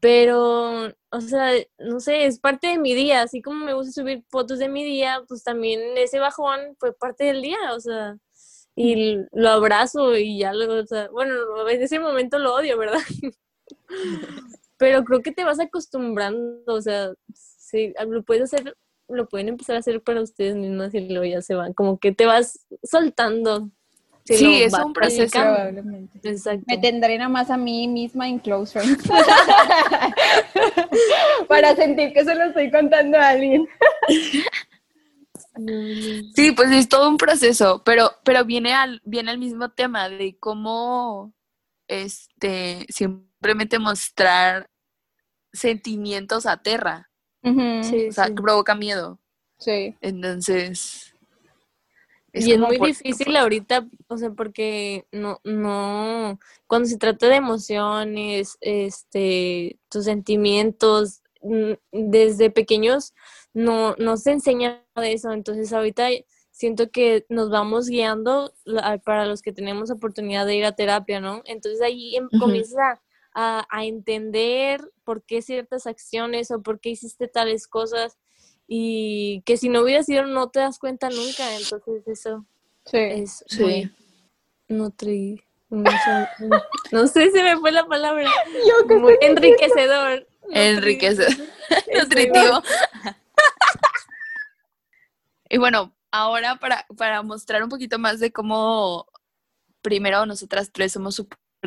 pero, 0.00 0.94
o 1.10 1.20
sea, 1.20 1.50
no 1.78 2.00
sé, 2.00 2.24
es 2.24 2.40
parte 2.40 2.68
de 2.68 2.78
mi 2.78 2.94
día, 2.94 3.20
así 3.20 3.42
como 3.42 3.64
me 3.64 3.74
gusta 3.74 3.92
subir 3.92 4.24
fotos 4.30 4.60
de 4.60 4.68
mi 4.68 4.82
día, 4.82 5.22
pues 5.28 5.44
también 5.44 5.80
ese 5.98 6.18
bajón 6.18 6.76
fue 6.78 6.94
parte 6.94 7.24
del 7.24 7.42
día, 7.42 7.74
o 7.74 7.80
sea, 7.80 8.16
y 8.74 9.18
lo 9.32 9.50
abrazo 9.50 10.16
y 10.16 10.38
ya 10.38 10.54
lo, 10.54 10.82
o 10.82 10.86
sea, 10.86 11.08
bueno, 11.10 11.34
en 11.68 11.82
ese 11.82 11.98
momento 12.00 12.38
lo 12.38 12.54
odio, 12.54 12.78
¿verdad? 12.78 13.00
Pero 14.78 15.04
creo 15.04 15.22
que 15.22 15.32
te 15.32 15.44
vas 15.44 15.60
acostumbrando, 15.60 16.62
o 16.66 16.82
sea, 16.82 17.12
sí, 17.34 17.94
lo 18.06 18.22
puedes 18.22 18.52
hacer, 18.52 18.76
lo 19.08 19.28
pueden 19.28 19.48
empezar 19.48 19.76
a 19.76 19.78
hacer 19.78 20.02
para 20.02 20.20
ustedes 20.20 20.56
mismas 20.56 20.94
y 20.94 21.08
luego 21.08 21.24
ya 21.24 21.42
se 21.42 21.54
van, 21.54 21.72
como 21.72 21.98
que 21.98 22.12
te 22.12 22.26
vas 22.26 22.66
soltando. 22.82 23.70
si 24.24 24.36
Sí, 24.36 24.62
es 24.62 24.74
un 24.74 24.92
proceso. 24.92 25.38
Exacto. 26.22 26.64
Me 26.66 26.78
tendré 26.78 27.16
nada 27.16 27.30
más 27.30 27.50
a 27.50 27.56
mí 27.56 27.88
misma 27.88 28.28
en 28.28 28.38
Close 28.38 28.78
Friends. 28.78 29.08
Para 31.48 31.74
sentir 31.74 32.12
que 32.12 32.24
se 32.24 32.34
lo 32.34 32.44
estoy 32.44 32.70
contando 32.70 33.18
a 33.18 33.30
alguien. 33.30 33.66
Sí, 36.34 36.52
pues 36.52 36.70
es 36.70 36.88
todo 36.88 37.08
un 37.08 37.16
proceso, 37.16 37.82
pero, 37.84 38.10
pero 38.24 38.44
viene 38.44 38.74
al, 38.74 39.00
viene 39.04 39.30
al 39.30 39.38
mismo 39.38 39.70
tema 39.70 40.08
de 40.08 40.36
cómo 40.38 41.32
este 41.88 42.84
simplemente 43.46 43.78
mostrar 43.78 44.68
sentimientos 45.52 46.46
aterra, 46.46 47.08
Sí, 47.82 48.08
o 48.08 48.12
sea, 48.12 48.26
sí. 48.26 48.34
que 48.34 48.42
provoca 48.42 48.74
miedo. 48.74 49.20
Sí. 49.58 49.94
Entonces. 50.00 51.12
y 52.32 52.52
es 52.52 52.58
muy 52.58 52.76
por- 52.76 52.88
difícil 52.88 53.34
ahorita, 53.36 53.86
o 54.08 54.16
sea, 54.18 54.30
porque 54.30 55.06
no, 55.12 55.40
no, 55.44 56.38
cuando 56.66 56.88
se 56.88 56.98
trata 56.98 57.28
de 57.28 57.36
emociones, 57.36 58.58
este, 58.60 59.78
tus 59.88 60.04
sentimientos, 60.04 61.22
mm, 61.42 61.72
desde 61.92 62.50
pequeños 62.50 63.14
no, 63.54 63.94
no 63.96 64.16
se 64.18 64.32
enseña 64.32 64.84
de 64.96 65.12
eso, 65.14 65.32
entonces 65.32 65.72
ahorita 65.72 66.08
siento 66.50 66.90
que 66.90 67.24
nos 67.30 67.48
vamos 67.48 67.86
guiando 67.88 68.52
para 69.04 69.24
los 69.24 69.40
que 69.40 69.52
tenemos 69.52 69.90
oportunidad 69.90 70.44
de 70.46 70.56
ir 70.56 70.64
a 70.66 70.72
terapia, 70.72 71.20
¿no? 71.20 71.42
Entonces 71.46 71.80
ahí 71.80 72.16
em- 72.16 72.26
Ujú. 72.26 72.38
comienzas 72.38 72.98
a, 73.38 73.66
entender 73.84 74.80
por 75.04 75.22
qué 75.22 75.42
ciertas 75.42 75.86
acciones 75.86 76.50
o 76.50 76.62
por 76.62 76.80
qué 76.80 76.88
hiciste 76.90 77.28
tales 77.28 77.68
cosas 77.68 78.16
y 78.66 79.42
que 79.44 79.58
si 79.58 79.68
no 79.68 79.82
hubiera 79.82 80.02
sido 80.02 80.24
no 80.24 80.48
te 80.48 80.60
das 80.60 80.78
cuenta 80.78 81.10
nunca, 81.10 81.54
entonces 81.56 82.08
eso 82.08 82.46
Sí. 82.86 82.96
es 82.96 83.44
Sí. 83.46 83.62
muy 83.62 83.92
nutri 84.68 85.42
No 85.68 87.06
sé, 87.08 87.30
se 87.30 87.42
me 87.42 87.58
fue 87.58 87.72
la 87.72 87.86
palabra. 87.86 88.24
Yo 88.66 88.86
que 88.86 88.96
Muy 88.96 89.18
enriquecedor. 89.20 90.26
Enriquecedor. 90.50 91.34
Nutritivo. 91.94 92.62
y 95.50 95.58
bueno, 95.58 95.92
ahora 96.10 96.56
para, 96.56 96.86
para 96.96 97.22
mostrar 97.22 97.62
un 97.62 97.68
poquito 97.68 97.98
más 97.98 98.18
de 98.20 98.32
cómo 98.32 99.06
primero 99.82 100.24
nosotras 100.24 100.70
tres 100.72 100.92
somos 100.92 101.16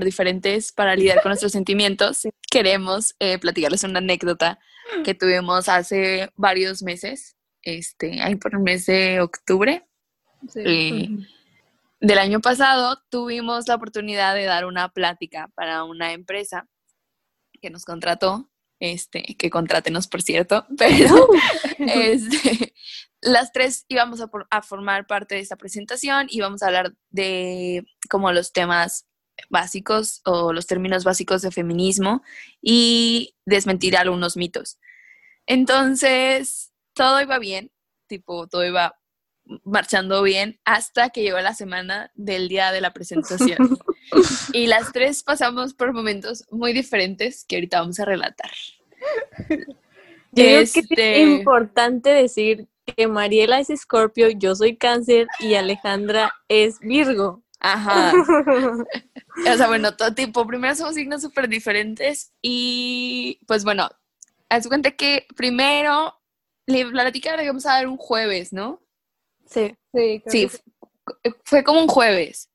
diferentes 0.03 0.71
para 0.71 0.95
lidiar 0.95 1.21
con 1.21 1.29
nuestros 1.29 1.51
sentimientos, 1.51 2.27
queremos 2.51 3.15
eh, 3.19 3.37
platicarles 3.39 3.83
una 3.83 3.99
anécdota 3.99 4.59
que 5.03 5.13
tuvimos 5.13 5.69
hace 5.69 6.31
varios 6.35 6.81
meses, 6.83 7.35
este, 7.61 8.21
ahí 8.21 8.35
por 8.35 8.53
el 8.53 8.59
mes 8.61 8.85
de 8.85 9.21
octubre 9.21 9.85
Sí. 10.53 10.59
eh, 10.65 11.09
del 11.99 12.17
año 12.17 12.39
pasado, 12.39 13.01
tuvimos 13.09 13.67
la 13.67 13.75
oportunidad 13.75 14.33
de 14.33 14.45
dar 14.45 14.65
una 14.65 14.87
plática 14.89 15.49
para 15.53 15.83
una 15.83 16.13
empresa 16.13 16.65
que 17.61 17.69
nos 17.69 17.83
contrató, 17.83 18.49
este, 18.79 19.35
que 19.37 19.49
contrátenos 19.49 20.07
por 20.07 20.21
cierto, 20.21 20.65
pero 20.77 21.27
este, 21.77 22.73
las 23.21 23.51
tres 23.51 23.83
íbamos 23.89 24.21
a, 24.21 24.27
por- 24.27 24.47
a 24.49 24.61
formar 24.61 25.07
parte 25.07 25.35
de 25.35 25.41
esta 25.41 25.57
presentación 25.57 26.27
y 26.29 26.39
vamos 26.39 26.63
a 26.63 26.67
hablar 26.67 26.93
de 27.09 27.85
como 28.09 28.31
los 28.31 28.53
temas 28.53 29.05
básicos 29.49 30.21
o 30.25 30.53
los 30.53 30.67
términos 30.67 31.03
básicos 31.03 31.41
de 31.41 31.51
feminismo 31.51 32.21
y 32.61 33.35
desmentir 33.45 33.97
algunos 33.97 34.37
mitos. 34.37 34.79
Entonces, 35.45 36.71
todo 36.93 37.21
iba 37.21 37.39
bien, 37.39 37.71
tipo, 38.07 38.47
todo 38.47 38.65
iba 38.65 38.95
marchando 39.63 40.21
bien 40.21 40.59
hasta 40.63 41.09
que 41.09 41.23
llegó 41.23 41.39
la 41.39 41.53
semana 41.55 42.11
del 42.13 42.47
día 42.49 42.71
de 42.71 42.81
la 42.81 42.93
presentación. 42.93 43.57
y 44.53 44.67
las 44.67 44.91
tres 44.91 45.23
pasamos 45.23 45.73
por 45.73 45.93
momentos 45.93 46.45
muy 46.51 46.73
diferentes 46.73 47.45
que 47.45 47.55
ahorita 47.55 47.81
vamos 47.81 47.99
a 47.99 48.05
relatar. 48.05 48.51
Creo 49.47 49.65
que 50.33 50.61
Este- 50.61 51.21
es 51.23 51.27
importante 51.27 52.09
decir 52.09 52.67
que 52.95 53.07
Mariela 53.07 53.59
es 53.59 53.69
Escorpio, 53.69 54.29
yo 54.29 54.55
soy 54.55 54.77
Cáncer 54.77 55.27
y 55.39 55.55
Alejandra 55.55 56.33
es 56.47 56.79
Virgo. 56.79 57.43
Ajá. 57.59 58.13
O 59.39 59.55
sea, 59.55 59.67
bueno, 59.67 59.95
todo 59.95 60.13
tipo. 60.13 60.45
Primero 60.45 60.75
somos 60.75 60.95
signos 60.95 61.21
súper 61.21 61.47
diferentes 61.47 62.33
y 62.41 63.39
pues 63.47 63.63
bueno, 63.63 63.89
haz 64.49 64.67
cuenta 64.67 64.91
que 64.91 65.27
primero 65.35 66.13
le 66.65 66.85
platicaba 66.87 67.37
que 67.37 67.45
íbamos 67.45 67.65
a 67.65 67.75
dar 67.75 67.87
un 67.87 67.95
jueves, 67.95 68.51
¿no? 68.51 68.81
Sí. 69.45 69.77
Sí, 69.93 70.21
creo 70.21 70.31
Sí, 70.31 70.49
fue 71.45 71.63
como 71.63 71.79
un 71.79 71.87
jueves 71.87 72.49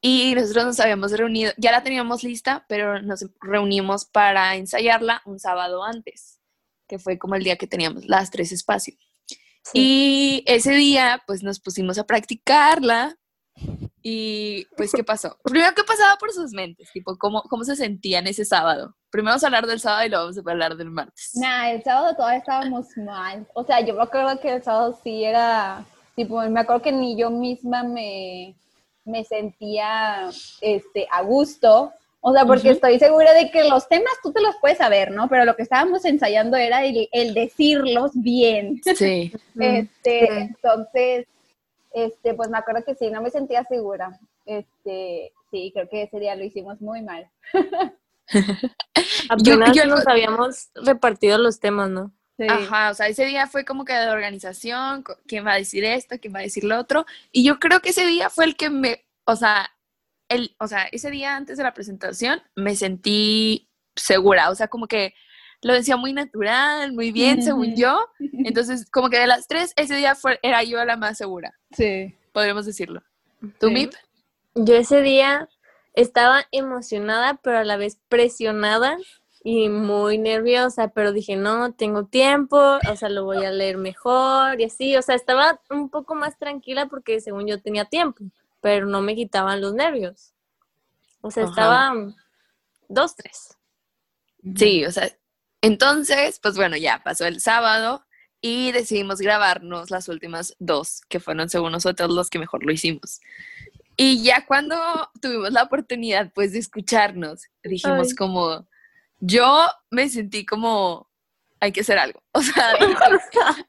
y 0.00 0.34
nosotros 0.34 0.64
nos 0.64 0.80
habíamos 0.80 1.12
reunido, 1.12 1.52
ya 1.58 1.72
la 1.72 1.82
teníamos 1.82 2.24
lista, 2.24 2.64
pero 2.68 3.02
nos 3.02 3.26
reunimos 3.40 4.06
para 4.06 4.56
ensayarla 4.56 5.20
un 5.26 5.38
sábado 5.38 5.84
antes, 5.84 6.40
que 6.88 6.98
fue 6.98 7.18
como 7.18 7.34
el 7.34 7.44
día 7.44 7.56
que 7.56 7.66
teníamos 7.66 8.06
las 8.06 8.30
tres 8.30 8.50
espacios. 8.50 8.98
sí. 9.62 9.72
Y 9.74 10.44
ese 10.46 10.72
día, 10.72 11.22
pues 11.26 11.42
nos 11.42 11.60
pusimos 11.60 11.98
a 11.98 12.06
practicarla. 12.06 13.18
Y 14.02 14.66
pues, 14.76 14.92
¿qué 14.92 15.04
pasó? 15.04 15.36
Primero, 15.42 15.74
¿qué 15.74 15.84
pasaba 15.84 16.16
por 16.16 16.32
sus 16.32 16.52
mentes? 16.52 16.90
Tipo, 16.92 17.16
¿cómo, 17.18 17.42
cómo 17.42 17.64
se 17.64 17.76
sentían 17.76 18.26
ese 18.26 18.44
sábado? 18.44 18.94
Primero 19.10 19.32
vamos 19.32 19.44
a 19.44 19.46
hablar 19.46 19.66
del 19.66 19.80
sábado 19.80 20.06
y 20.06 20.08
luego 20.08 20.24
vamos 20.24 20.38
a 20.38 20.50
hablar 20.50 20.76
del 20.76 20.90
martes. 20.90 21.32
Nah, 21.34 21.70
el 21.70 21.82
sábado 21.82 22.14
todavía 22.14 22.38
estábamos 22.38 22.86
mal. 22.96 23.46
O 23.54 23.64
sea, 23.64 23.80
yo 23.80 23.94
me 23.94 24.02
acuerdo 24.02 24.40
que 24.40 24.54
el 24.54 24.62
sábado 24.62 24.98
sí 25.02 25.24
era, 25.24 25.84
tipo, 26.14 26.40
me 26.40 26.60
acuerdo 26.60 26.82
que 26.82 26.92
ni 26.92 27.16
yo 27.16 27.30
misma 27.30 27.82
me, 27.82 28.54
me 29.04 29.24
sentía 29.24 30.30
este, 30.60 31.06
a 31.10 31.22
gusto. 31.22 31.92
O 32.22 32.32
sea, 32.32 32.44
porque 32.44 32.70
estoy 32.70 32.98
segura 32.98 33.32
de 33.32 33.50
que 33.50 33.64
los 33.64 33.88
temas 33.88 34.12
tú 34.22 34.30
te 34.30 34.42
los 34.42 34.54
puedes 34.60 34.78
saber, 34.78 35.10
¿no? 35.10 35.28
Pero 35.28 35.46
lo 35.46 35.56
que 35.56 35.62
estábamos 35.62 36.04
ensayando 36.04 36.56
era 36.56 36.84
el, 36.84 37.08
el 37.12 37.34
decirlos 37.34 38.12
bien. 38.14 38.80
Sí. 38.96 39.32
Este, 39.60 40.26
sí. 40.26 40.26
entonces, 40.30 41.26
este, 41.92 42.34
pues 42.34 42.48
me 42.50 42.58
acuerdo 42.58 42.84
que 42.84 42.94
sí, 42.94 43.10
no 43.10 43.22
me 43.22 43.30
sentía 43.30 43.64
segura. 43.64 44.18
Este, 44.46 45.32
sí, 45.50 45.70
creo 45.74 45.88
que 45.88 46.02
ese 46.02 46.18
día 46.18 46.34
lo 46.36 46.44
hicimos 46.44 46.80
muy 46.80 47.02
mal. 47.02 47.30
Apenas 49.28 49.76
yo- 49.76 49.86
nos 49.86 50.06
habíamos 50.06 50.70
repartido 50.74 51.38
los 51.38 51.60
temas, 51.60 51.90
¿no? 51.90 52.12
Sí. 52.38 52.46
Ajá, 52.48 52.90
o 52.90 52.94
sea, 52.94 53.08
ese 53.08 53.26
día 53.26 53.46
fue 53.46 53.64
como 53.66 53.84
que 53.84 53.92
de 53.92 54.08
organización, 54.10 55.04
quién 55.26 55.46
va 55.46 55.52
a 55.52 55.56
decir 55.58 55.84
esto, 55.84 56.16
quién 56.18 56.34
va 56.34 56.38
a 56.38 56.42
decir 56.42 56.64
lo 56.64 56.78
otro. 56.78 57.04
Y 57.32 57.44
yo 57.44 57.58
creo 57.58 57.80
que 57.80 57.90
ese 57.90 58.06
día 58.06 58.30
fue 58.30 58.46
el 58.46 58.56
que 58.56 58.70
me, 58.70 59.04
o 59.26 59.36
sea, 59.36 59.70
el, 60.28 60.54
o 60.58 60.66
sea, 60.66 60.84
ese 60.90 61.10
día 61.10 61.36
antes 61.36 61.58
de 61.58 61.64
la 61.64 61.74
presentación 61.74 62.40
me 62.54 62.76
sentí 62.76 63.68
segura, 63.94 64.48
o 64.48 64.54
sea, 64.54 64.68
como 64.68 64.86
que 64.86 65.12
lo 65.62 65.74
decía 65.74 65.96
muy 65.96 66.12
natural, 66.12 66.92
muy 66.92 67.12
bien, 67.12 67.42
según 67.42 67.76
yo. 67.76 68.06
Entonces, 68.44 68.88
como 68.90 69.10
que 69.10 69.18
de 69.18 69.26
las 69.26 69.46
tres, 69.46 69.72
ese 69.76 69.94
día 69.96 70.14
fue, 70.14 70.38
era 70.42 70.62
yo 70.64 70.84
la 70.84 70.96
más 70.96 71.18
segura, 71.18 71.58
Sí. 71.72 72.16
podríamos 72.32 72.66
decirlo. 72.66 73.02
¿Tú, 73.58 73.68
Sí. 73.68 73.72
Mip? 73.74 73.92
Yo 74.54 74.74
ese 74.74 75.02
día 75.02 75.48
estaba 75.94 76.44
emocionada, 76.50 77.34
pero 77.42 77.58
a 77.58 77.64
la 77.64 77.76
vez 77.76 77.98
presionada 78.08 78.96
y 79.42 79.68
muy 79.68 80.18
nerviosa, 80.18 80.88
pero 80.88 81.12
dije, 81.12 81.36
no, 81.36 81.72
tengo 81.72 82.04
tiempo, 82.06 82.78
o 82.90 82.96
sea, 82.96 83.08
lo 83.08 83.24
voy 83.24 83.44
a 83.44 83.50
leer 83.50 83.78
mejor 83.78 84.60
y 84.60 84.64
así, 84.64 84.96
o 84.96 85.02
sea, 85.02 85.14
estaba 85.14 85.60
un 85.70 85.88
poco 85.88 86.14
más 86.14 86.36
tranquila 86.38 86.86
porque 86.86 87.20
según 87.20 87.46
yo 87.46 87.60
tenía 87.62 87.86
tiempo, 87.86 88.22
pero 88.60 88.86
no 88.86 89.00
me 89.00 89.14
quitaban 89.14 89.60
los 89.62 89.72
nervios. 89.74 90.34
O 91.22 91.30
sea, 91.30 91.44
Ajá. 91.44 91.50
estaba 91.52 91.94
dos, 92.88 93.14
tres. 93.16 93.56
Sí, 94.56 94.84
o 94.84 94.90
sea, 94.90 95.10
entonces, 95.62 96.38
pues 96.40 96.56
bueno, 96.56 96.76
ya 96.76 97.02
pasó 97.02 97.26
el 97.26 97.40
sábado 97.40 98.06
y 98.40 98.72
decidimos 98.72 99.20
grabarnos 99.20 99.90
las 99.90 100.08
últimas 100.08 100.54
dos, 100.58 101.02
que 101.08 101.20
fueron 101.20 101.50
según 101.50 101.72
nosotros 101.72 102.10
los 102.10 102.30
que 102.30 102.38
mejor 102.38 102.64
lo 102.64 102.72
hicimos. 102.72 103.20
Y 103.96 104.22
ya 104.22 104.46
cuando 104.46 104.76
tuvimos 105.20 105.52
la 105.52 105.64
oportunidad, 105.64 106.32
pues, 106.32 106.52
de 106.52 106.58
escucharnos, 106.60 107.42
dijimos 107.62 108.08
Ay. 108.10 108.14
como, 108.14 108.66
yo 109.18 109.66
me 109.90 110.08
sentí 110.08 110.46
como, 110.46 111.09
hay 111.60 111.72
que 111.72 111.82
hacer 111.82 111.98
algo. 111.98 112.20
O 112.32 112.42
sea, 112.42 112.72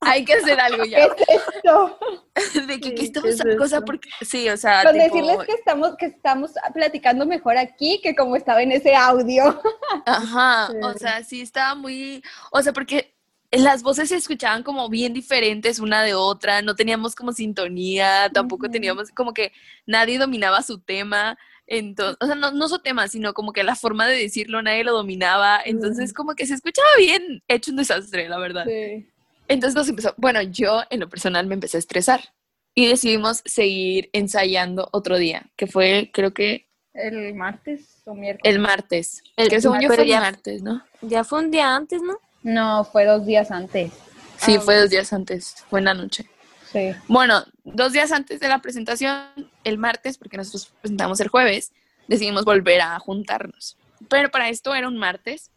hay 0.01 0.23
que 0.23 0.34
hacer 0.34 0.60
algo 0.60 0.86
ya. 0.86 1.10
¿Qué 1.15 1.23
es 1.27 1.41
esto? 1.56 1.99
De 2.67 2.80
que, 2.80 2.89
Sí, 2.89 2.95
¿qué 2.95 3.04
está 3.04 3.21
¿qué 3.21 3.30
es 3.30 3.38
pasando? 3.38 3.58
cosa 3.58 3.75
esto? 3.77 3.86
porque, 3.86 4.10
sí, 4.21 4.49
o 4.49 4.58
sea, 4.58 4.84
Con 4.84 4.93
tipo, 4.93 5.04
decirles 5.06 5.38
que 5.45 5.54
estamos, 5.54 5.97
que 5.97 6.06
estamos 6.06 6.51
platicando 6.73 7.25
mejor 7.25 7.58
aquí 7.58 7.99
que 8.01 8.15
como 8.15 8.36
estaba 8.36 8.62
en 8.62 8.71
ese 8.71 8.95
audio. 8.95 9.62
Ajá, 10.06 10.71
o 10.84 10.93
sea, 10.93 11.23
sí 11.23 11.41
estaba 11.41 11.75
muy, 11.75 12.23
o 12.51 12.62
sea, 12.62 12.71
porque 12.71 13.13
las 13.51 13.84
voces 13.84 14.10
se 14.10 14.15
escuchaban 14.15 14.63
como 14.63 14.88
bien 14.88 15.13
diferentes 15.13 15.80
una 15.80 16.04
de 16.04 16.13
otra, 16.13 16.62
no 16.62 16.75
teníamos 16.75 17.15
como 17.15 17.34
sintonía, 17.34 18.30
tampoco 18.34 18.69
teníamos 18.69 19.10
como 19.12 19.34
que 19.34 19.51
nadie 19.86 20.17
dominaba 20.17 20.62
su 20.62 20.80
tema, 20.80 21.38
entonces, 21.77 22.17
o 22.19 22.25
sea, 22.25 22.36
no, 22.36 22.51
no 22.51 22.67
su 22.67 22.79
tema, 22.79 23.07
sino 23.07 23.34
como 23.34 23.53
que 23.53 23.63
la 23.63 23.75
forma 23.75 24.05
de 24.07 24.17
decirlo 24.17 24.62
nadie 24.62 24.84
lo 24.84 24.91
dominaba, 24.93 25.60
entonces 25.63 26.13
como 26.13 26.36
que 26.36 26.45
se 26.45 26.53
escuchaba 26.55 26.88
bien 26.97 27.41
hecho 27.47 27.71
un 27.71 27.77
desastre, 27.77 28.27
la 28.27 28.38
verdad. 28.38 28.65
Sí. 28.67 29.07
Entonces 29.47 29.75
nos 29.75 29.88
empezó, 29.89 30.13
bueno, 30.17 30.41
yo 30.41 30.81
en 30.89 30.99
lo 30.99 31.10
personal 31.10 31.47
me 31.47 31.53
empecé 31.53 31.77
a 31.77 31.79
estresar 31.79 32.21
y 32.75 32.88
decidimos 32.88 33.41
seguir 33.45 34.10
ensayando 34.13 34.89
otro 34.91 35.17
día, 35.17 35.49
que 35.55 35.67
fue 35.67 36.10
creo 36.13 36.34
que 36.34 36.67
¿El 36.93 37.34
martes 37.36 38.01
o 38.05 38.13
miércoles? 38.13 38.53
el 38.53 38.60
martes, 38.62 39.23
El- 39.38 39.47
que 39.49 39.62
según 39.62 39.79
yo 39.79 39.88
fue 39.88 40.01
el 40.01 40.07
ya- 40.10 40.19
martes, 40.19 40.62
¿no? 40.62 40.84
Ya 41.01 41.23
fue 41.23 41.39
un 41.39 41.49
día 41.51 41.73
antes, 41.73 42.01
¿no? 42.01 42.17
No, 42.43 42.84
fue 42.84 43.05
dos 43.05 43.25
días 43.25 43.49
antes. 43.49 43.93
Sí, 44.38 44.55
Ah, 44.57 44.62
fue 44.62 44.75
dos 44.77 44.89
días 44.89 45.13
antes, 45.13 45.55
fue 45.69 45.79
en 45.79 45.86
la 45.86 45.93
noche. 45.93 46.25
Sí. 46.71 46.93
Bueno, 47.07 47.43
dos 47.63 47.91
días 47.91 48.12
antes 48.12 48.39
de 48.39 48.47
la 48.47 48.60
presentación, 48.60 49.25
el 49.63 49.77
martes, 49.77 50.17
porque 50.17 50.38
nosotros 50.38 50.71
presentamos 50.81 51.19
el 51.19 51.27
jueves, 51.27 51.71
decidimos 52.07 52.45
volver 52.45 52.81
a 52.81 52.97
juntarnos. 52.99 53.77
Pero 54.10 54.31
para 54.31 54.49
esto 54.49 54.73
era 54.73 54.88
un 54.88 54.97
martes. 54.97 55.51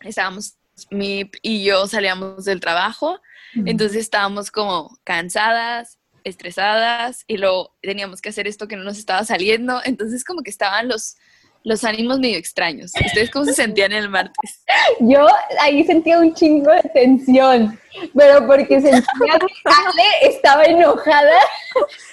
Estábamos, 0.00 0.56
Mip 0.90 1.34
y 1.42 1.64
yo 1.64 1.86
salíamos 1.86 2.44
del 2.44 2.60
trabajo, 2.60 3.20
entonces 3.54 3.98
estábamos 3.98 4.50
como 4.50 4.98
cansadas, 5.04 5.98
estresadas, 6.24 7.24
y 7.26 7.36
luego 7.36 7.74
teníamos 7.80 8.20
que 8.20 8.30
hacer 8.30 8.46
esto 8.46 8.66
que 8.66 8.76
no 8.76 8.82
nos 8.82 8.98
estaba 8.98 9.24
saliendo, 9.24 9.80
entonces 9.84 10.24
como 10.24 10.42
que 10.42 10.50
estaban 10.50 10.88
los, 10.88 11.16
los 11.64 11.82
ánimos 11.82 12.18
medio 12.18 12.36
extraños. 12.36 12.92
¿Ustedes 12.94 13.30
cómo 13.30 13.46
se 13.46 13.54
sentían 13.54 13.92
el 13.92 14.10
martes? 14.10 14.62
Yo 15.00 15.26
ahí 15.60 15.82
sentía 15.84 16.18
un 16.18 16.34
chingo 16.34 16.70
de 16.70 16.82
tensión, 16.92 17.78
pero 18.14 18.46
porque 18.46 18.82
sentía 18.82 19.02
que 19.38 19.46
Ale 19.64 20.28
estaba 20.34 20.64
enojada 20.64 21.38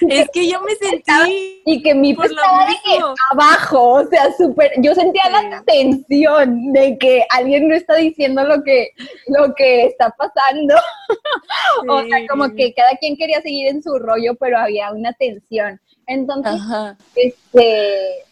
Es 0.07 0.29
que 0.29 0.49
yo 0.49 0.61
me 0.61 0.73
sentí 0.75 1.61
y 1.65 1.83
que 1.83 1.93
mi 1.93 2.11
estaba 2.11 2.65
de 2.65 2.75
que 2.85 2.99
abajo, 3.31 3.93
o 3.95 4.07
sea, 4.07 4.31
súper, 4.37 4.71
yo 4.77 4.95
sentía 4.95 5.29
la 5.29 5.61
tensión 5.63 6.71
de 6.71 6.97
que 6.97 7.25
alguien 7.29 7.67
no 7.67 7.75
está 7.75 7.95
diciendo 7.95 8.45
lo 8.45 8.63
que, 8.63 8.91
lo 9.27 9.53
que 9.53 9.85
está 9.85 10.09
pasando, 10.11 10.75
o 11.89 12.03
sea, 12.03 12.25
como 12.29 12.49
que 12.55 12.73
cada 12.73 12.95
quien 12.97 13.17
quería 13.17 13.41
seguir 13.41 13.67
en 13.67 13.83
su 13.83 13.99
rollo, 13.99 14.35
pero 14.35 14.57
había 14.57 14.91
una 14.93 15.11
tensión. 15.13 15.79
Entonces, 16.07 16.53
Ajá. 16.53 16.97
este, 17.15 18.25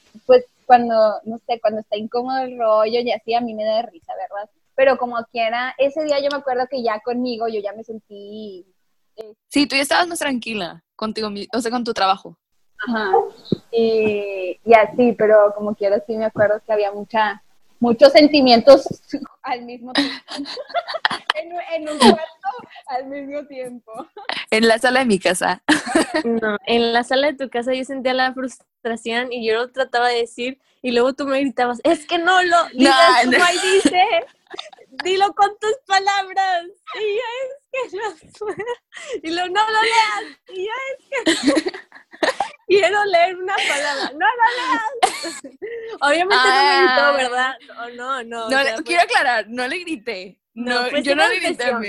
cuando, 0.69 1.19
no 1.23 1.39
sé, 1.39 1.60
cuando 1.60 1.79
está 1.79 1.97
incómodo 1.97 2.41
el 2.41 2.55
rollo 2.60 2.99
y 2.99 3.12
así, 3.12 3.34
a 3.34 3.41
mí 3.41 3.55
me 3.55 3.65
da 3.65 3.82
risa, 3.82 4.13
¿verdad? 4.13 4.47
Pero 4.75 4.99
como 4.99 5.17
quiera, 5.32 5.73
ese 5.79 6.03
día 6.03 6.19
yo 6.19 6.29
me 6.32 6.38
acuerdo 6.38 6.67
que 6.69 6.84
ya 6.84 6.99
conmigo 6.99 7.47
yo 7.47 7.60
ya 7.60 7.73
me 7.73 7.84
sentí... 7.84 8.67
Eh, 9.15 9.34
sí, 9.47 9.65
tú 9.65 9.75
ya 9.75 9.82
estabas 9.82 10.08
más 10.08 10.19
tranquila 10.19 10.84
contigo, 10.95 11.27
o 11.55 11.60
sea, 11.60 11.71
con 11.71 11.84
tu 11.84 11.91
trabajo. 11.91 12.38
Ajá. 12.88 13.13
Y, 13.71 14.60
y 14.63 14.73
así, 14.75 15.13
pero 15.13 15.55
como 15.55 15.73
quiera 15.73 16.03
sí 16.05 16.15
me 16.15 16.25
acuerdo 16.25 16.62
que 16.63 16.71
había 16.71 16.91
mucha 16.91 17.41
muchos 17.79 18.12
sentimientos 18.12 18.88
al 19.41 19.63
mismo 19.63 19.91
tiempo. 19.93 20.13
en, 21.73 21.89
un 21.89 21.97
cuarto 21.97 22.21
al 22.89 23.08
mismo 23.08 23.43
tiempo. 23.47 23.91
En 24.51 24.67
la 24.67 24.77
sala 24.77 24.99
de 24.99 25.05
mi 25.08 25.17
casa. 25.17 25.63
no, 26.23 26.58
en 26.67 26.93
la 26.93 27.03
sala 27.03 27.32
de 27.32 27.34
tu 27.34 27.49
casa 27.49 27.73
yo 27.73 27.84
sentía 27.86 28.13
la 28.13 28.34
frustración 28.34 28.68
y 29.32 29.46
yo 29.46 29.56
lo 29.56 29.72
trataba 29.72 30.10
de 30.10 30.22
decir 30.22 30.60
y 30.82 30.92
luego 30.92 31.13
tú 31.13 31.26
me 31.26 31.39
gritabas, 31.42 31.80
es 31.84 32.06
que 32.06 32.18
no 32.18 32.42
lo 32.44 32.65
digas 32.70 33.26
no, 33.26 33.32
como 33.32 33.46
dice, 33.62 34.06
dilo 35.04 35.34
con 35.34 35.50
tus 35.60 35.76
palabras. 35.86 36.65
Y 36.96 37.15
ya 37.15 37.30
es 37.74 37.92
que 37.92 37.98
no 38.00 38.56
Y 39.24 39.32
luego 39.32 39.50
no 39.50 39.62
lo 39.70 39.82
leas. 39.82 40.39
Y 40.54 40.65
ya 40.65 40.72
es 40.89 41.39
que 41.39 41.72
quiero 42.68 43.06
leer 43.06 43.36
una 43.38 43.56
palabra. 43.56 44.12
No, 44.13 44.20
no 44.20 44.46
leas. 44.58 45.42
Obviamente 46.02 46.36
no 46.36 46.63
me 46.63 46.78
gritó, 46.78 47.02
ah. 47.02 47.13
¿verdad? 47.18 47.58
O 47.82 47.89
no, 47.89 48.24
no. 48.24 48.50
no 48.50 48.84
quiero 48.84 49.04
aclarar, 49.04 49.46
no 49.50 49.68
le 49.68 49.80
grité. 49.80 50.39
No, 50.54 50.89
yo 51.00 51.15
no 51.15 51.28
le 51.28 51.39
grité 51.39 51.65
a 51.65 51.80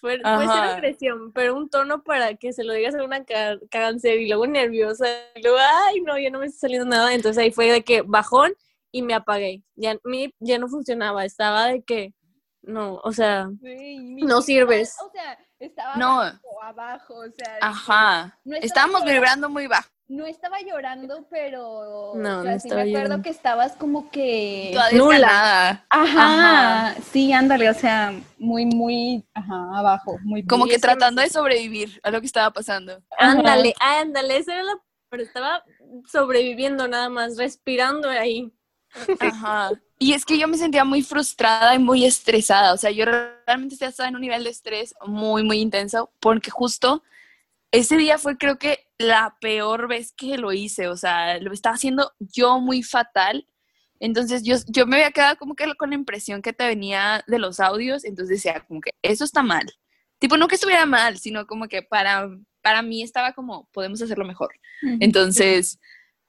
Fue, 0.00 0.18
fue 0.18 0.44
una 0.44 0.72
agresión, 0.72 1.30
pero 1.32 1.54
un 1.54 1.68
tono 1.68 2.02
para 2.02 2.34
que 2.34 2.54
se 2.54 2.64
lo 2.64 2.72
digas 2.72 2.94
a 2.94 3.04
una 3.04 3.22
cáncer 3.70 4.18
y 4.18 4.28
luego 4.28 4.46
nerviosa. 4.46 5.06
Y 5.34 5.42
luego, 5.42 5.58
ay, 5.60 6.00
no, 6.00 6.18
ya 6.18 6.30
no 6.30 6.38
me 6.38 6.46
está 6.46 6.60
saliendo 6.60 6.86
nada. 6.86 7.12
Entonces 7.12 7.42
ahí 7.42 7.50
fue 7.50 7.70
de 7.70 7.84
que 7.84 8.00
bajón 8.02 8.54
y 8.90 9.02
me 9.02 9.12
apagué. 9.12 9.62
Ya, 9.76 9.98
mi, 10.04 10.34
ya 10.38 10.58
no 10.58 10.68
funcionaba. 10.68 11.26
Estaba 11.26 11.66
de 11.66 11.82
que, 11.82 12.14
no, 12.62 12.94
o 13.04 13.12
sea, 13.12 13.50
no 13.60 14.40
sirves. 14.40 14.96
O 15.04 15.10
sea, 15.10 15.38
estaba 15.58 15.96
no. 15.96 16.22
abajo, 16.62 17.14
o 17.16 17.30
sea. 17.30 17.58
Ajá. 17.60 18.38
Estábamos 18.62 19.04
vibrando 19.04 19.50
muy 19.50 19.66
bajo. 19.66 19.90
No 20.10 20.26
estaba 20.26 20.60
llorando, 20.60 21.24
pero 21.30 22.14
no, 22.16 22.40
o 22.40 22.42
sea, 22.42 22.58
sí 22.58 22.68
me 22.68 22.82
acuerdo 22.82 23.22
que 23.22 23.30
estabas 23.30 23.76
como 23.76 24.10
que 24.10 24.76
nula. 24.92 25.86
Ajá, 25.88 26.96
sí, 27.12 27.32
ándale, 27.32 27.70
o 27.70 27.74
sea, 27.74 28.12
muy, 28.36 28.66
muy, 28.66 29.24
ajá, 29.34 29.78
abajo, 29.78 30.18
muy. 30.24 30.44
Como 30.44 30.66
que 30.66 30.80
tratando 30.80 31.22
de 31.22 31.30
sobrevivir 31.30 32.00
a 32.02 32.10
lo 32.10 32.20
que 32.20 32.26
estaba 32.26 32.50
pasando. 32.50 33.00
Ándale, 33.18 33.72
ándale, 33.78 34.38
eso 34.38 34.50
era 34.50 34.64
lo, 34.64 34.82
pero 35.10 35.22
estaba 35.22 35.62
sobreviviendo 36.10 36.88
nada 36.88 37.08
más, 37.08 37.36
respirando 37.36 38.08
ahí. 38.08 38.52
Ajá. 39.20 39.70
Y 40.00 40.14
es 40.14 40.24
que 40.24 40.38
yo 40.38 40.48
me 40.48 40.56
sentía 40.56 40.84
muy 40.84 41.02
frustrada 41.02 41.72
y 41.76 41.78
muy 41.78 42.04
estresada. 42.04 42.72
O 42.72 42.76
sea, 42.76 42.90
yo 42.90 43.04
realmente 43.46 43.76
estaba 43.84 44.08
en 44.08 44.16
un 44.16 44.22
nivel 44.22 44.42
de 44.42 44.50
estrés 44.50 44.92
muy, 45.06 45.44
muy 45.44 45.60
intenso 45.60 46.10
porque 46.18 46.50
justo 46.50 47.04
ese 47.72 47.96
día 47.96 48.18
fue 48.18 48.36
creo 48.36 48.58
que 48.58 48.86
la 48.98 49.36
peor 49.40 49.88
vez 49.88 50.12
que 50.12 50.38
lo 50.38 50.52
hice. 50.52 50.88
O 50.88 50.96
sea, 50.96 51.38
lo 51.38 51.52
estaba 51.52 51.76
haciendo 51.76 52.12
yo 52.18 52.60
muy 52.60 52.82
fatal. 52.82 53.46
Entonces 54.00 54.42
yo, 54.42 54.56
yo 54.66 54.86
me 54.86 54.96
había 54.96 55.12
quedado 55.12 55.36
como 55.36 55.54
que 55.54 55.72
con 55.74 55.90
la 55.90 55.96
impresión 55.96 56.42
que 56.42 56.52
te 56.52 56.66
venía 56.66 57.24
de 57.26 57.38
los 57.38 57.60
audios. 57.60 58.04
Entonces 58.04 58.38
decía 58.38 58.64
como 58.66 58.80
que 58.80 58.90
eso 59.02 59.24
está 59.24 59.42
mal. 59.42 59.66
Tipo, 60.18 60.36
no 60.36 60.48
que 60.48 60.56
estuviera 60.56 60.84
mal, 60.86 61.18
sino 61.18 61.46
como 61.46 61.68
que 61.68 61.82
para, 61.82 62.28
para 62.62 62.82
mí 62.82 63.02
estaba 63.02 63.32
como, 63.32 63.68
podemos 63.72 64.02
hacerlo 64.02 64.26
mejor. 64.26 64.52
Entonces 65.00 65.78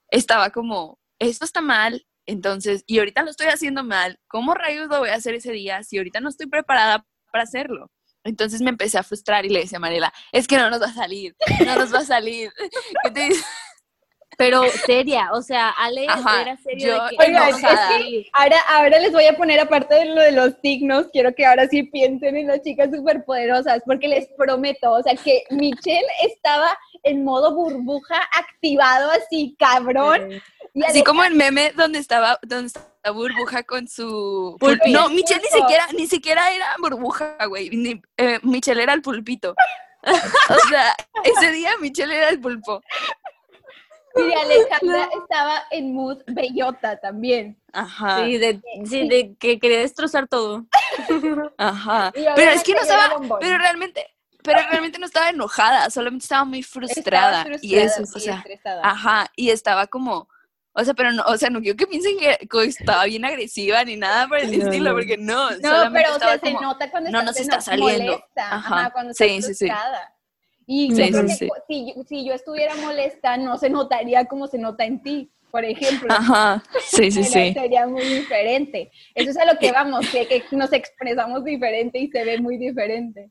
estaba 0.09 0.49
como, 0.51 0.97
esto 1.19 1.43
está 1.45 1.61
mal, 1.61 2.05
entonces, 2.25 2.83
y 2.87 2.99
ahorita 2.99 3.23
lo 3.23 3.31
estoy 3.31 3.47
haciendo 3.47 3.83
mal, 3.83 4.19
¿cómo 4.27 4.53
rayos 4.53 4.87
lo 4.89 4.99
voy 4.99 5.09
a 5.09 5.15
hacer 5.15 5.35
ese 5.35 5.51
día 5.51 5.83
si 5.83 5.97
ahorita 5.97 6.19
no 6.19 6.29
estoy 6.29 6.47
preparada 6.47 7.05
para 7.31 7.43
hacerlo? 7.43 7.91
Entonces 8.23 8.61
me 8.61 8.69
empecé 8.69 8.97
a 8.97 9.03
frustrar 9.03 9.45
y 9.45 9.49
le 9.49 9.61
decía 9.61 9.77
a 9.77 9.81
Mariela, 9.81 10.13
es 10.31 10.47
que 10.47 10.57
no 10.57 10.69
nos 10.69 10.81
va 10.81 10.87
a 10.87 10.93
salir, 10.93 11.35
no 11.65 11.75
nos 11.75 11.93
va 11.93 11.99
a 11.99 12.05
salir. 12.05 12.51
¿Qué 13.03 13.11
te 13.11 13.29
Pero 14.37 14.63
seria, 14.85 15.29
o 15.33 15.41
sea, 15.41 15.69
Ale 15.71 16.03
era 16.03 16.57
seria. 16.57 17.09
ahora, 18.33 18.59
ahora 18.69 18.99
les 18.99 19.11
voy 19.11 19.25
a 19.25 19.35
poner, 19.35 19.59
aparte 19.59 19.95
de 19.95 20.05
lo 20.05 20.21
de 20.21 20.31
los 20.31 20.53
signos, 20.61 21.07
quiero 21.11 21.33
que 21.33 21.45
ahora 21.45 21.67
sí 21.67 21.83
piensen 21.83 22.37
en 22.37 22.47
las 22.47 22.61
chicas 22.61 22.89
superpoderosas, 22.91 23.81
porque 23.85 24.07
les 24.07 24.27
prometo, 24.37 24.91
o 24.91 25.01
sea, 25.01 25.15
que 25.15 25.43
Michelle 25.49 26.05
estaba 26.23 26.77
en 27.03 27.23
modo 27.23 27.55
burbuja 27.55 28.21
activado 28.37 29.11
así, 29.11 29.55
cabrón. 29.57 30.41
Así 30.87 31.03
como 31.03 31.23
el 31.23 31.35
meme 31.35 31.73
donde 31.75 31.99
estaba, 31.99 32.39
donde 32.43 32.67
estaba 32.67 33.11
burbuja 33.11 33.63
con 33.63 33.87
su 33.87 34.57
No, 34.87 35.09
Michelle 35.09 35.41
ni 35.41 35.59
siquiera, 35.59 35.87
ni 35.97 36.07
siquiera 36.07 36.51
era 36.53 36.75
burbuja, 36.79 37.37
güey. 37.47 38.01
Eh, 38.17 38.39
Michelle 38.43 38.83
era 38.83 38.93
el 38.93 39.01
pulpito. 39.01 39.55
o 40.49 40.69
sea, 40.69 40.95
ese 41.23 41.51
día 41.51 41.71
Michelle 41.79 42.15
era 42.15 42.29
el 42.29 42.39
pulpo. 42.39 42.81
Y 44.15 44.33
Alejandra 44.33 45.09
estaba 45.21 45.63
en 45.71 45.93
mood 45.93 46.21
bellota 46.27 46.99
también. 46.99 47.57
Ajá. 47.71 48.25
Sí, 48.25 48.37
de, 48.37 48.61
de 48.75 49.35
que 49.39 49.59
quería 49.59 49.79
destrozar 49.79 50.27
todo. 50.27 50.65
Ajá. 51.57 52.11
Pero 52.13 52.51
es 52.51 52.63
que 52.63 52.73
no 52.73 52.81
estaba, 52.81 53.15
pero 53.39 53.57
realmente, 53.57 54.05
pero 54.43 54.59
realmente 54.69 54.99
no 54.99 55.05
estaba 55.05 55.29
enojada, 55.29 55.89
solamente 55.89 56.23
estaba 56.23 56.43
muy 56.43 56.63
frustrada. 56.63 57.45
y 57.61 57.75
eso, 57.75 58.03
o 58.03 58.19
sea, 58.19 58.43
ajá, 58.83 59.31
y 59.35 59.49
estaba 59.49 59.87
como, 59.87 60.27
o 60.73 60.85
sea, 60.85 60.93
pero 60.93 61.11
no, 61.11 61.23
o 61.23 61.35
sea, 61.37 61.49
no 61.49 61.59
quiero 61.59 61.75
que 61.75 61.85
piensen 61.85 62.17
que 62.17 62.37
estaba 62.63 63.03
bien 63.05 63.25
agresiva 63.25 63.83
ni 63.83 63.97
nada 63.97 64.27
por 64.27 64.37
el 64.37 64.53
estilo, 64.53 64.93
porque 64.93 65.17
no. 65.17 65.51
No, 65.51 65.91
pero 65.91 66.15
o 66.15 66.19
sea, 66.19 66.39
se 66.39 66.53
nota 66.53 66.89
cuando 66.89 67.09
no 67.11 67.23
nos 67.23 67.37
está 67.37 67.59
saliendo. 67.59 68.13
Molesta, 68.13 68.55
ajá. 68.55 68.89
cuando 68.91 69.11
está 69.11 69.25
sí, 69.25 69.41
sí, 69.53 69.67
Y 70.65 70.89
yo 70.95 71.07
creo 71.07 71.25
que 71.25 71.49
si, 71.67 71.93
si, 72.07 72.25
yo 72.25 72.33
estuviera 72.33 72.73
molesta, 72.75 73.35
no 73.35 73.57
se 73.57 73.69
notaría 73.69 74.25
como 74.25 74.47
se 74.47 74.59
nota 74.59 74.85
en 74.85 75.03
ti, 75.03 75.29
por 75.51 75.65
ejemplo. 75.65 76.07
Ajá, 76.09 76.63
sí, 76.79 77.11
sí, 77.11 77.25
sí. 77.25 77.53
Sería 77.53 77.85
muy 77.85 78.05
diferente. 78.05 78.91
Eso 79.13 79.31
es 79.31 79.37
a 79.37 79.45
lo 79.45 79.59
que 79.59 79.73
vamos, 79.73 80.07
que, 80.09 80.25
que 80.25 80.43
nos 80.51 80.71
expresamos 80.71 81.43
diferente 81.43 81.99
y 81.99 82.09
se 82.09 82.23
ve 82.23 82.39
muy 82.39 82.57
diferente. 82.57 83.29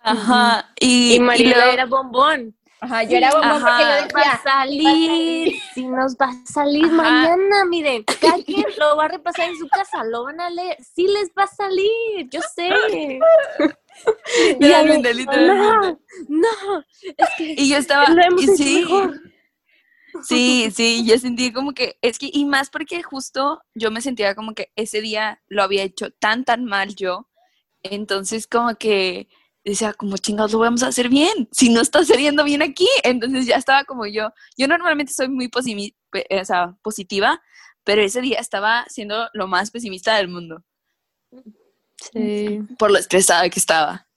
Ajá, 0.00 0.70
y, 0.78 1.14
y 1.14 1.20
María 1.20 1.72
era 1.72 1.86
bombón. 1.86 2.54
Ajá, 2.82 3.04
yo 3.04 3.16
era 3.16 3.30
bombón 3.30 3.62
porque 3.62 3.82
yo 3.84 3.94
decía, 4.02 4.08
va 4.16 4.32
a 4.32 4.42
salir, 4.42 5.62
si 5.72 5.86
nos 5.86 6.16
va 6.16 6.30
a 6.30 6.46
salir 6.46 6.90
mañana, 6.90 7.64
miren, 7.64 8.02
cada 8.20 8.42
quien 8.44 8.64
lo 8.76 8.96
va 8.96 9.04
a 9.04 9.08
repasar 9.08 9.50
en 9.50 9.56
su 9.56 9.68
casa, 9.68 10.02
lo 10.02 10.24
van 10.24 10.40
a 10.40 10.50
leer, 10.50 10.76
sí 10.82 11.06
les 11.06 11.30
va 11.30 11.44
a 11.44 11.46
salir, 11.46 12.28
yo 12.28 12.40
sé. 12.56 12.68
y 14.60 14.72
a 14.72 14.82
mí, 14.82 15.00
no, 15.00 16.00
no, 16.28 16.84
es 17.04 17.28
que 17.38 17.54
y 17.56 17.68
yo 17.68 17.76
estaba, 17.76 18.06
y 18.36 18.48
sí, 18.48 18.84
sí, 20.24 20.70
sí, 20.74 21.04
yo 21.06 21.16
sentí 21.20 21.52
como 21.52 21.74
que, 21.74 21.98
es 22.02 22.18
que, 22.18 22.30
y 22.32 22.44
más 22.46 22.68
porque 22.68 23.00
justo 23.04 23.62
yo 23.76 23.92
me 23.92 24.00
sentía 24.00 24.34
como 24.34 24.54
que 24.54 24.72
ese 24.74 25.00
día 25.00 25.40
lo 25.46 25.62
había 25.62 25.84
hecho 25.84 26.10
tan, 26.10 26.44
tan 26.44 26.64
mal 26.64 26.96
yo, 26.96 27.28
entonces 27.84 28.48
como 28.48 28.74
que 28.74 29.28
decía, 29.64 29.92
como 29.92 30.16
chingados 30.16 30.52
lo 30.52 30.58
vamos 30.58 30.82
a 30.82 30.88
hacer 30.88 31.08
bien, 31.08 31.48
si 31.52 31.68
no 31.68 31.80
está 31.80 32.04
saliendo 32.04 32.44
bien 32.44 32.62
aquí. 32.62 32.88
Entonces 33.04 33.46
ya 33.46 33.56
estaba 33.56 33.84
como 33.84 34.06
yo. 34.06 34.30
Yo 34.56 34.68
normalmente 34.68 35.12
soy 35.12 35.28
muy 35.28 35.48
positiva, 35.48 37.40
pero 37.84 38.02
ese 38.02 38.20
día 38.20 38.38
estaba 38.38 38.84
siendo 38.88 39.28
lo 39.32 39.46
más 39.46 39.70
pesimista 39.70 40.16
del 40.16 40.28
mundo. 40.28 40.64
Sí. 42.12 42.60
Por 42.78 42.90
lo 42.90 42.98
estresada 42.98 43.48
que 43.48 43.60
estaba. 43.60 44.08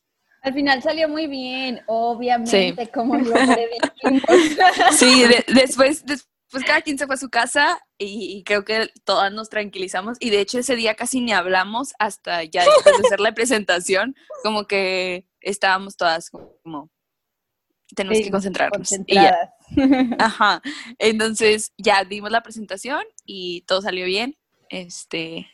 Al 0.42 0.54
final 0.54 0.82
salió 0.84 1.10
muy 1.10 1.26
bien, 1.26 1.82
obviamente, 1.88 2.88
como 2.94 3.18
lo 3.18 3.36
Sí, 4.92 5.26
después, 5.48 6.06
después 6.06 6.64
cada 6.64 6.82
quien 6.82 7.00
se 7.00 7.08
fue 7.08 7.16
a 7.16 7.18
su 7.18 7.30
casa 7.30 7.80
y, 7.98 8.44
creo 8.44 8.64
que 8.64 8.92
todas 9.06 9.32
nos 9.32 9.50
tranquilizamos. 9.50 10.18
Y 10.20 10.30
de 10.30 10.42
hecho 10.42 10.60
ese 10.60 10.76
día 10.76 10.94
casi 10.94 11.20
ni 11.20 11.34
hablamos 11.34 11.94
hasta 11.98 12.44
ya 12.44 12.64
después 12.64 12.96
de 12.98 13.08
hacer 13.08 13.20
la 13.20 13.34
presentación, 13.34 14.16
como 14.44 14.68
que 14.68 15.26
estábamos 15.46 15.96
todas 15.96 16.30
como, 16.30 16.90
tenemos 17.96 18.20
que 18.20 18.32
concentrarnos. 18.32 18.92
Ajá. 20.20 20.62
Entonces 21.00 21.72
ya 21.78 22.04
dimos 22.04 22.32
la 22.32 22.44
presentación 22.44 23.04
y 23.26 23.62
todo 23.62 23.82
salió 23.82 24.06
bien. 24.06 24.38
Este, 24.70 25.48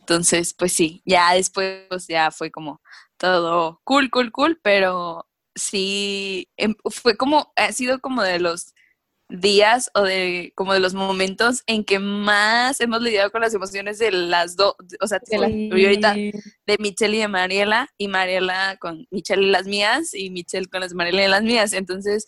entonces, 0.00 0.54
pues 0.54 0.72
sí, 0.72 1.02
ya 1.04 1.34
después 1.34 1.86
pues, 1.88 2.06
ya 2.06 2.30
fue 2.30 2.50
como 2.50 2.80
todo 3.16 3.80
cool, 3.84 4.10
cool, 4.10 4.30
cool, 4.32 4.60
pero 4.62 5.28
sí, 5.54 6.48
em, 6.56 6.74
fue 6.90 7.16
como, 7.16 7.52
ha 7.56 7.72
sido 7.72 8.00
como 8.00 8.22
de 8.22 8.38
los 8.38 8.73
días 9.28 9.90
o 9.94 10.02
de 10.02 10.52
como 10.54 10.74
de 10.74 10.80
los 10.80 10.94
momentos 10.94 11.62
en 11.66 11.84
que 11.84 11.98
más 11.98 12.80
hemos 12.80 13.02
lidiado 13.02 13.30
con 13.30 13.40
las 13.40 13.54
emociones 13.54 13.98
de 13.98 14.10
las 14.12 14.54
dos, 14.56 14.74
o 15.00 15.06
sea, 15.06 15.18
de 15.26 15.68
ahorita 15.72 16.14
de 16.14 16.78
Michelle 16.78 17.16
y 17.16 17.20
de 17.20 17.28
Mariela 17.28 17.88
y 17.96 18.08
Mariela 18.08 18.76
con 18.80 19.06
Michelle 19.10 19.42
y 19.42 19.50
las 19.50 19.66
mías 19.66 20.14
y 20.14 20.30
Michelle 20.30 20.66
con 20.68 20.80
las 20.80 20.94
Mariela 20.94 21.24
y 21.24 21.28
las 21.28 21.42
mías. 21.42 21.72
Entonces, 21.72 22.26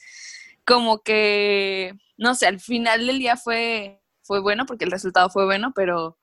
como 0.64 1.02
que, 1.02 1.92
no 2.16 2.34
sé, 2.34 2.46
al 2.46 2.60
final 2.60 3.06
del 3.06 3.18
día 3.18 3.36
fue, 3.36 4.00
fue 4.22 4.40
bueno 4.40 4.66
porque 4.66 4.84
el 4.84 4.90
resultado 4.90 5.28
fue 5.30 5.44
bueno, 5.44 5.72
pero 5.74 6.18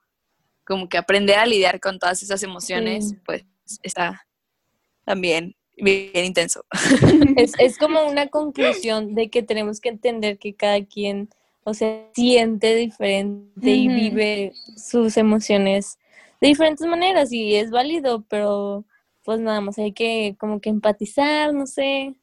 como 0.66 0.90
que 0.90 0.98
aprender 0.98 1.38
a 1.40 1.46
lidiar 1.46 1.80
con 1.80 2.00
todas 2.00 2.24
esas 2.24 2.42
emociones, 2.44 3.10
Sí. 3.10 3.16
pues 3.26 3.46
está 3.84 4.26
también 5.06 5.56
bien 5.78 6.26
intenso. 6.26 6.66
Es, 7.38 7.54
es 7.58 7.78
como 7.78 8.04
una 8.08 8.28
conclusión 8.28 9.16
de 9.16 9.30
que 9.30 9.44
tenemos 9.44 9.80
que 9.82 9.90
entender 9.90 10.38
que 10.38 10.54
cada 10.54 10.84
quien, 10.86 11.30
o 11.64 11.74
sea, 11.74 12.08
siente 12.14 12.76
diferente 12.76 13.70
y 13.72 13.88
vive 13.88 14.54
sus 14.78 15.18
emociones 15.18 15.98
de 16.42 16.50
diferentes 16.50 16.86
maneras 16.88 17.32
y 17.32 17.56
es 17.56 17.72
válido, 17.72 18.24
pero 18.30 18.84
pues 19.24 19.40
nada 19.40 19.62
más 19.62 19.78
hay 19.80 19.94
que 19.94 20.36
como 20.40 20.60
que 20.60 20.70
empatizar, 20.70 21.54
no 21.54 21.66
sé, 21.66 22.14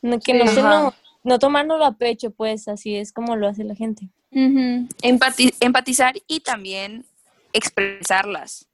no, 0.00 0.20
que 0.20 0.32
no 0.34 0.46
Sí. 0.46 0.54
se 0.54 0.62
no, 0.62 0.94
no 1.24 1.38
tomárnoslo 1.40 1.84
a 1.84 1.96
pecho, 1.98 2.30
pues 2.30 2.68
así 2.68 2.94
es 2.94 3.12
como 3.12 3.34
lo 3.36 3.48
hace 3.48 3.64
la 3.64 3.74
gente. 3.74 4.08
Empati- 4.30 5.54
empatizar 5.60 6.14
y 6.28 6.40
también 6.40 7.04
expresarlas, 7.52 8.68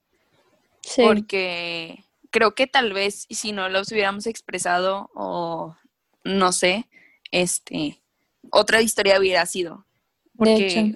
Sí. 0.83 1.03
porque 1.03 2.05
creo 2.33 2.55
que 2.57 2.67
tal 2.67 2.93
vez 2.93 3.27
si 3.31 3.53
no 3.53 3.69
los 3.69 3.93
hubiéramos 3.93 4.27
expresado 4.27 5.09
o 5.15 5.77
no 6.25 6.51
sé, 6.53 6.89
este, 7.31 8.03
otra 8.51 8.81
historia 8.83 9.21
hubiera 9.21 9.47
sido. 9.47 9.87
De 10.35 10.39
Porque, 10.39 10.95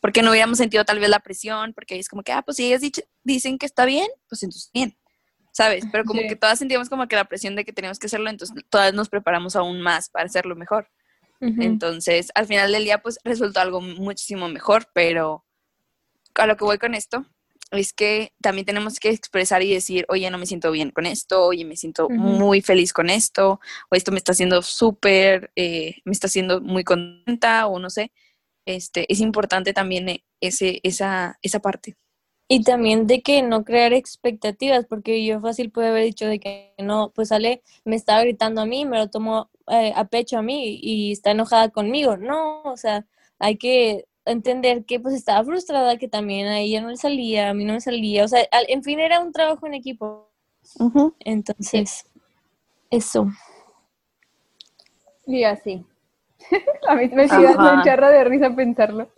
porque 0.00 0.22
no 0.22 0.30
hubiéramos 0.30 0.56
sentido 0.58 0.84
tal 0.84 0.98
vez 1.00 1.10
la 1.10 1.20
presión, 1.20 1.74
porque 1.74 1.98
es 1.98 2.08
como 2.08 2.22
que, 2.22 2.32
ah, 2.32 2.42
pues 2.42 2.56
si 2.56 2.66
ellas 2.66 2.80
dicho- 2.80 3.02
dicen 3.24 3.58
que 3.58 3.66
está 3.66 3.84
bien, 3.84 4.08
pues 4.28 4.42
entonces 4.42 4.70
bien, 4.72 4.96
¿sabes? 5.52 5.84
Pero 5.92 6.04
como 6.04 6.22
Sí. 6.22 6.28
que 6.28 6.36
todas 6.36 6.58
sentíamos 6.58 6.88
como 6.88 7.06
que 7.08 7.16
la 7.16 7.24
presión 7.24 7.56
de 7.56 7.64
que 7.64 7.72
teníamos 7.72 7.98
que 7.98 8.06
hacerlo, 8.06 8.30
entonces 8.30 8.56
todas 8.70 8.94
nos 8.94 9.08
preparamos 9.08 9.56
aún 9.56 9.80
más 9.82 10.08
para 10.08 10.26
hacerlo 10.26 10.56
mejor. 10.56 10.88
Entonces, 11.40 12.30
al 12.36 12.46
final 12.46 12.70
del 12.70 12.84
día, 12.84 13.02
pues 13.02 13.18
resultó 13.24 13.58
algo 13.58 13.80
muchísimo 13.80 14.48
mejor, 14.48 14.86
pero 14.94 15.44
a 16.36 16.46
lo 16.46 16.56
que 16.56 16.64
voy 16.64 16.78
con 16.78 16.94
esto 16.94 17.26
es 17.76 17.92
que 17.92 18.32
también 18.40 18.66
tenemos 18.66 19.00
que 19.00 19.10
expresar 19.10 19.62
y 19.62 19.72
decir, 19.72 20.04
oye, 20.08 20.30
no 20.30 20.38
me 20.38 20.46
siento 20.46 20.70
bien 20.70 20.90
con 20.90 21.06
esto, 21.06 21.46
oye, 21.46 21.64
me 21.64 21.76
siento 21.76 22.08
muy 22.10 22.60
feliz 22.60 22.92
con 22.92 23.10
esto, 23.10 23.60
o 23.90 23.96
esto 23.96 24.12
me 24.12 24.18
está 24.18 24.32
haciendo 24.32 24.62
súper, 24.62 25.50
eh, 25.56 25.96
me 26.04 26.12
está 26.12 26.26
haciendo 26.26 26.60
muy 26.60 26.84
contenta, 26.84 27.66
o 27.66 27.78
no 27.78 27.90
sé. 27.90 28.12
Este, 28.66 29.10
es 29.12 29.20
importante 29.20 29.72
también 29.72 30.08
eh, 30.08 30.24
ese, 30.40 30.80
esa, 30.82 31.38
esa 31.42 31.60
parte. 31.60 31.96
Y 32.48 32.62
también 32.62 33.06
de 33.06 33.22
que 33.22 33.42
no 33.42 33.64
crear 33.64 33.94
expectativas, 33.94 34.84
porque 34.86 35.24
yo 35.24 35.40
fácil 35.40 35.70
puede 35.70 35.88
haber 35.88 36.04
dicho 36.04 36.26
de 36.26 36.38
que 36.38 36.74
no, 36.78 37.10
pues 37.14 37.32
Ale 37.32 37.62
me 37.84 37.96
estaba 37.96 38.22
gritando 38.22 38.60
a 38.60 38.66
mí, 38.66 38.84
me 38.84 38.98
lo 38.98 39.08
tomó 39.08 39.50
eh, 39.68 39.92
a 39.96 40.04
pecho 40.06 40.38
a 40.38 40.42
mí 40.42 40.78
y 40.82 41.12
está 41.12 41.30
enojada 41.30 41.70
conmigo. 41.70 42.18
No, 42.18 42.62
o 42.64 42.76
sea, 42.76 43.06
hay 43.38 43.56
que 43.56 44.04
entender 44.24 44.84
que 44.84 45.00
pues 45.00 45.14
estaba 45.14 45.44
frustrada, 45.44 45.98
que 45.98 46.08
también 46.08 46.46
a 46.46 46.60
ella 46.60 46.80
no 46.80 46.88
le 46.90 46.96
salía, 46.96 47.50
a 47.50 47.54
mí 47.54 47.64
no 47.64 47.74
me 47.74 47.80
salía. 47.80 48.24
O 48.24 48.28
sea, 48.28 48.46
al- 48.52 48.66
en 48.68 48.82
fin, 48.82 49.00
era 49.00 49.20
un 49.20 49.32
trabajo 49.32 49.66
en 49.66 49.74
equipo. 49.74 50.30
Entonces, 51.20 52.04
eso. 52.90 53.28
Y 55.26 55.44
así. 55.44 55.84
A 56.88 56.94
mí 56.96 57.08
me 57.08 57.28
sigue 57.28 57.46
un 57.46 57.82
charro 57.84 58.08
de 58.08 58.24
risa 58.24 58.54
pensarlo. 58.54 59.08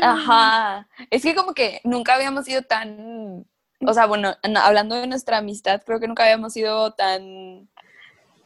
Ajá. 0.00 0.86
Es 1.10 1.22
que 1.22 1.34
como 1.34 1.54
que 1.54 1.80
nunca 1.84 2.14
habíamos 2.14 2.44
sido 2.44 2.62
tan, 2.62 3.46
o 3.86 3.92
sea, 3.94 4.06
bueno, 4.06 4.34
no, 4.48 4.60
hablando 4.60 4.94
de 4.96 5.06
nuestra 5.06 5.38
amistad, 5.38 5.82
creo 5.84 5.98
que 6.00 6.06
nunca 6.08 6.24
habíamos 6.24 6.52
sido 6.52 6.92
tan, 6.92 7.68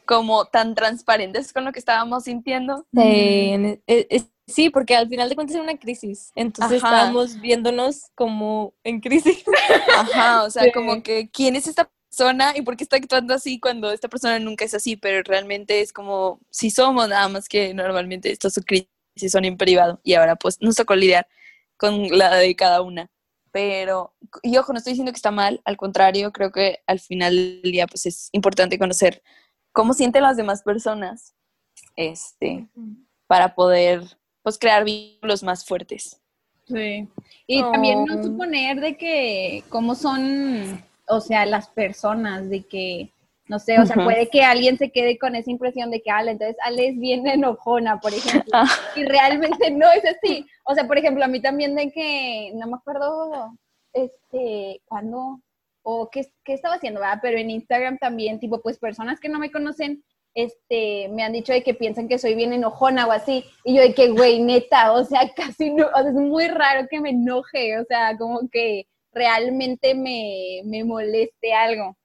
como 0.05 0.45
tan 0.45 0.75
transparentes 0.75 1.53
con 1.53 1.65
lo 1.65 1.71
que 1.71 1.79
estábamos 1.79 2.23
sintiendo. 2.23 2.85
En- 3.53 3.81
eh, 3.87 4.07
sí, 4.53 4.69
porque 4.69 4.95
al 4.95 5.07
final 5.09 5.29
de 5.29 5.35
cuentas 5.35 5.55
era 5.55 5.63
una 5.63 5.77
crisis. 5.77 6.31
Entonces 6.35 6.83
Ajá. 6.83 6.95
estábamos 6.95 7.39
viéndonos 7.41 8.11
como 8.15 8.73
en 8.83 8.99
crisis. 9.01 9.43
Ajá, 9.97 10.43
o 10.43 10.49
sea, 10.49 10.63
Sí. 10.63 10.71
como 10.71 11.01
que 11.03 11.29
quién 11.29 11.55
es 11.55 11.67
esta 11.67 11.89
persona 12.09 12.53
y 12.55 12.61
por 12.61 12.77
qué 12.77 12.83
está 12.83 12.97
actuando 12.97 13.33
así 13.33 13.59
cuando 13.59 13.91
esta 13.91 14.07
persona 14.07 14.37
nunca 14.39 14.65
es 14.65 14.73
así, 14.73 14.95
pero 14.95 15.23
realmente 15.23 15.81
es 15.81 15.91
como 15.91 16.39
si 16.51 16.69
somos, 16.69 17.09
nada 17.09 17.27
más 17.27 17.47
que 17.49 17.73
normalmente 17.73 18.31
estas 18.31 18.59
crisis 18.65 18.87
son 19.31 19.45
en 19.45 19.57
privado 19.57 19.99
y 20.03 20.13
ahora 20.13 20.35
pues 20.35 20.57
nos 20.61 20.75
tocó 20.75 20.95
lidiar 20.95 21.27
con 21.77 22.07
la 22.17 22.35
de 22.35 22.55
cada 22.55 22.81
una. 22.81 23.09
Pero, 23.51 24.15
y 24.41 24.57
ojo, 24.57 24.73
no 24.73 24.77
estoy 24.79 24.93
diciendo 24.93 25.11
que 25.11 25.17
está 25.17 25.29
mal, 25.31 25.61
al 25.65 25.77
contrario, 25.77 26.31
creo 26.31 26.51
que 26.51 26.79
al 26.87 26.99
final 26.99 27.35
del 27.35 27.71
día 27.71 27.85
pues 27.87 28.05
es 28.07 28.29
importante 28.31 28.79
conocer 28.79 29.21
cómo 29.71 29.93
sienten 29.93 30.23
las 30.23 30.37
demás 30.37 30.63
personas, 30.63 31.35
este, 31.95 32.67
para 33.27 33.53
poder 33.55 34.01
pues 34.43 34.59
crear 34.59 34.83
vínculos 34.83 35.41
más 35.41 35.65
fuertes. 35.65 36.19
Sí. 36.67 37.07
Y 37.47 37.61
también 37.61 38.05
no 38.05 38.19
Oh. 38.19 38.23
suponer 38.23 38.79
de 38.79 38.97
que 38.97 39.63
cómo 39.69 39.95
son, 39.95 40.83
o 41.07 41.19
sea, 41.21 41.45
las 41.45 41.67
personas, 41.69 42.49
de 42.49 42.63
que, 42.63 43.09
no 43.47 43.59
sé, 43.59 43.79
o 43.79 43.85
sea, 43.85 43.95
puede 43.95 44.29
que 44.29 44.43
alguien 44.43 44.77
se 44.77 44.91
quede 44.91 45.17
con 45.17 45.35
esa 45.35 45.51
impresión 45.51 45.91
de 45.91 46.01
que 46.01 46.11
Ale, 46.11 46.31
entonces 46.31 46.57
Ale 46.63 46.89
es 46.89 46.99
bien 46.99 47.25
enojona, 47.27 47.99
por 47.99 48.13
ejemplo. 48.13 48.51
Ah. 48.53 48.69
Y 48.95 49.03
realmente 49.05 49.71
no 49.71 49.89
es 49.91 50.03
así. 50.05 50.45
O 50.65 50.75
sea, 50.75 50.87
por 50.87 50.97
ejemplo, 50.97 51.23
a 51.23 51.27
mí 51.27 51.41
también 51.41 51.75
de 51.75 51.91
que, 51.91 52.51
no 52.55 52.67
me 52.67 52.75
acuerdo, 52.75 53.57
este, 53.93 54.81
cuándo, 54.85 55.41
o 55.83 56.09
qué, 56.09 56.31
qué 56.45 56.53
estaba 56.53 56.75
haciendo, 56.75 57.01
¿verdad? 57.01 57.19
Pero 57.21 57.37
en 57.37 57.49
Instagram 57.49 57.97
también, 57.97 58.39
tipo, 58.39 58.61
pues 58.61 58.77
personas 58.77 59.19
que 59.19 59.29
no 59.29 59.39
me 59.39 59.51
conocen, 59.51 60.03
este, 60.35 61.09
me 61.09 61.23
han 61.23 61.33
dicho 61.33 61.53
de 61.53 61.63
que 61.63 61.73
piensan 61.73 62.07
que 62.07 62.17
soy 62.17 62.35
bien 62.35 62.53
enojona 62.53 63.05
o 63.07 63.11
así, 63.11 63.45
y 63.63 63.75
yo 63.75 63.81
de 63.81 63.93
que, 63.93 64.09
güey, 64.09 64.41
neta, 64.41 64.91
o 64.93 65.03
sea, 65.03 65.21
casi 65.35 65.69
no, 65.69 65.85
o 65.87 66.01
sea, 66.01 66.09
es 66.09 66.15
muy 66.15 66.47
raro 66.47 66.87
que 66.89 66.99
me 66.99 67.11
enoje, 67.11 67.79
o 67.79 67.85
sea, 67.85 68.17
como 68.17 68.49
que 68.49 68.87
realmente 69.11 69.93
me, 69.93 70.61
me 70.65 70.83
moleste 70.83 71.53
algo. 71.53 71.95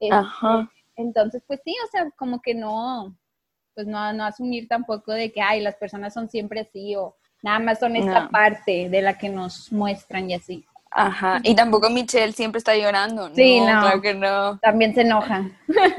Este, 0.00 0.14
Ajá. 0.14 0.70
Entonces, 0.96 1.42
pues 1.46 1.60
sí, 1.64 1.74
o 1.84 1.90
sea, 1.90 2.10
como 2.16 2.40
que 2.42 2.54
no, 2.54 3.16
pues 3.74 3.86
no, 3.86 4.12
no 4.12 4.24
asumir 4.24 4.66
tampoco 4.68 5.12
de 5.12 5.32
que, 5.32 5.40
ay, 5.40 5.60
las 5.60 5.76
personas 5.76 6.12
son 6.12 6.28
siempre 6.28 6.60
así, 6.60 6.94
o 6.96 7.16
nada 7.42 7.58
más 7.60 7.78
son 7.78 7.96
esta 7.96 8.24
No. 8.24 8.30
parte 8.30 8.88
de 8.88 9.02
la 9.02 9.16
que 9.16 9.28
nos 9.28 9.72
muestran 9.72 10.28
y 10.30 10.34
así. 10.34 10.66
Ajá, 10.90 11.40
y 11.42 11.54
tampoco 11.54 11.90
Michelle 11.90 12.32
siempre 12.32 12.58
está 12.58 12.76
llorando. 12.76 13.30
Sí, 13.34 13.60
no. 13.60 13.66
Claro 13.66 14.00
que 14.00 14.14
no. 14.14 14.58
También 14.58 14.94
se 14.94 15.02
enoja. 15.02 15.50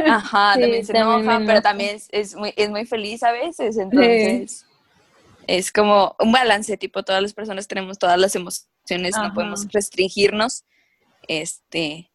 Ajá, 0.08 0.54
Sí, 0.56 0.62
también 0.62 0.86
se 0.86 0.94
también 0.94 1.20
enoja, 1.22 1.42
pero 1.46 1.62
también 1.62 1.96
es, 1.96 2.08
es 2.12 2.36
muy, 2.36 2.54
es 2.56 2.70
muy 2.70 2.86
feliz 2.86 3.22
a 3.24 3.32
veces, 3.32 3.78
entonces 3.78 4.66
es 5.48 5.72
como 5.72 6.16
un 6.20 6.32
balance, 6.32 6.78
tipo, 6.78 7.04
todas 7.04 7.22
las 7.22 7.34
personas 7.34 7.68
tenemos 7.68 7.98
todas 7.98 8.20
las 8.20 8.36
emociones, 8.36 9.16
Ajá. 9.16 9.28
no 9.30 9.34
podemos 9.34 9.68
restringirnos, 9.72 10.64
este, 11.28 12.12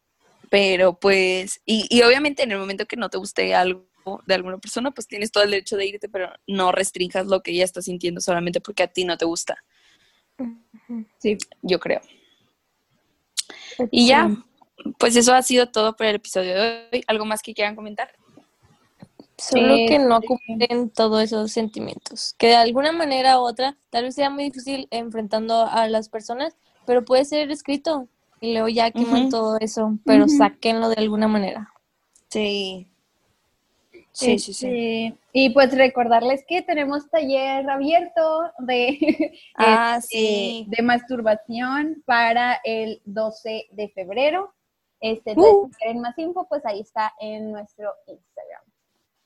pero 0.49 0.97
pues, 0.99 1.61
y, 1.65 1.87
y 1.89 2.01
obviamente 2.03 2.43
en 2.43 2.51
el 2.51 2.59
momento 2.59 2.85
que 2.85 2.95
no 2.97 3.09
te 3.09 3.17
guste 3.17 3.53
algo 3.55 3.85
de 4.25 4.35
alguna 4.35 4.57
persona, 4.59 4.91
pues 4.91 5.07
tienes 5.07 5.31
todo 5.31 5.43
el 5.43 5.51
derecho 5.51 5.77
de 5.77 5.85
irte, 5.87 6.07
pero 6.07 6.29
no 6.47 6.71
restringas 6.71 7.25
lo 7.25 7.41
que 7.41 7.51
ella 7.51 7.63
está 7.65 7.81
sintiendo 7.81 8.21
solamente 8.21 8.61
porque 8.61 8.83
a 8.83 8.87
ti 8.87 9.03
no 9.03 9.17
te 9.17 9.25
gusta, 9.25 9.57
Sí. 11.19 11.37
yo 11.61 11.79
creo. 11.79 12.01
Y 13.91 14.07
ya, 14.07 14.29
pues 14.97 15.15
eso 15.15 15.33
ha 15.33 15.41
sido 15.41 15.71
todo 15.71 15.95
por 15.95 16.05
el 16.05 16.15
episodio 16.15 16.53
de 16.55 16.89
hoy. 16.91 17.03
¿Algo 17.07 17.25
más 17.25 17.41
que 17.41 17.53
quieran 17.53 17.75
comentar? 17.75 18.09
Solo 19.37 19.75
que 19.87 19.99
no 19.99 20.17
ocupen 20.17 20.89
todos 20.91 21.23
esos 21.23 21.51
sentimientos. 21.51 22.35
Que 22.37 22.47
de 22.47 22.55
alguna 22.55 22.91
manera 22.91 23.39
u 23.39 23.43
otra, 23.43 23.77
tal 23.89 24.05
vez 24.05 24.15
sea 24.15 24.29
muy 24.29 24.45
difícil 24.45 24.87
enfrentando 24.91 25.65
a 25.65 25.87
las 25.89 26.09
personas, 26.09 26.55
pero 26.85 27.03
puede 27.03 27.25
ser 27.25 27.51
escrito. 27.51 28.07
Y 28.39 28.53
luego 28.53 28.67
ya 28.69 28.91
queman 28.91 29.23
Ujú. 29.23 29.29
todo 29.29 29.57
eso, 29.59 29.97
pero 30.05 30.25
Ujú. 30.25 30.37
sáquenlo 30.37 30.89
de 30.89 30.95
alguna 30.97 31.27
manera. 31.27 31.71
Sí. 32.29 32.87
Sí, 34.17 34.39
sí, 34.39 34.53
sí. 34.53 34.65
Este, 35.07 35.17
Y 35.33 35.49
pues 35.49 35.75
recordarles 35.77 36.45
que 36.47 36.61
tenemos 36.61 37.09
taller 37.09 37.69
abierto 37.69 38.43
de, 38.59 38.97
Ah, 39.55 39.97
este, 39.99 40.17
sí. 40.17 40.65
de 40.69 40.81
masturbación 40.83 42.01
para 42.05 42.59
el 42.63 43.01
12 43.05 43.67
de 43.71 43.89
febrero. 43.89 44.53
Este, 45.01 45.33
Uh. 45.35 45.67
si 45.69 45.75
quieren 45.77 46.01
más 46.01 46.17
info, 46.17 46.47
pues 46.47 46.65
ahí 46.65 46.79
está 46.79 47.13
en 47.19 47.51
nuestro 47.51 47.93
Instagram. 48.07 48.63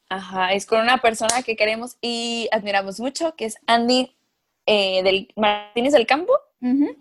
Ajá, 0.09 0.53
es 0.53 0.65
con 0.65 0.81
una 0.81 0.97
persona 0.97 1.43
que 1.45 1.55
queremos 1.55 1.97
y 2.01 2.49
admiramos 2.51 2.99
mucho, 2.99 3.35
que 3.35 3.45
es 3.45 3.57
Andy 3.67 4.15
eh, 4.65 5.03
del 5.03 5.27
Martínez 5.35 5.93
del 5.93 6.07
Campo. 6.07 6.33
Sí. 6.61 6.97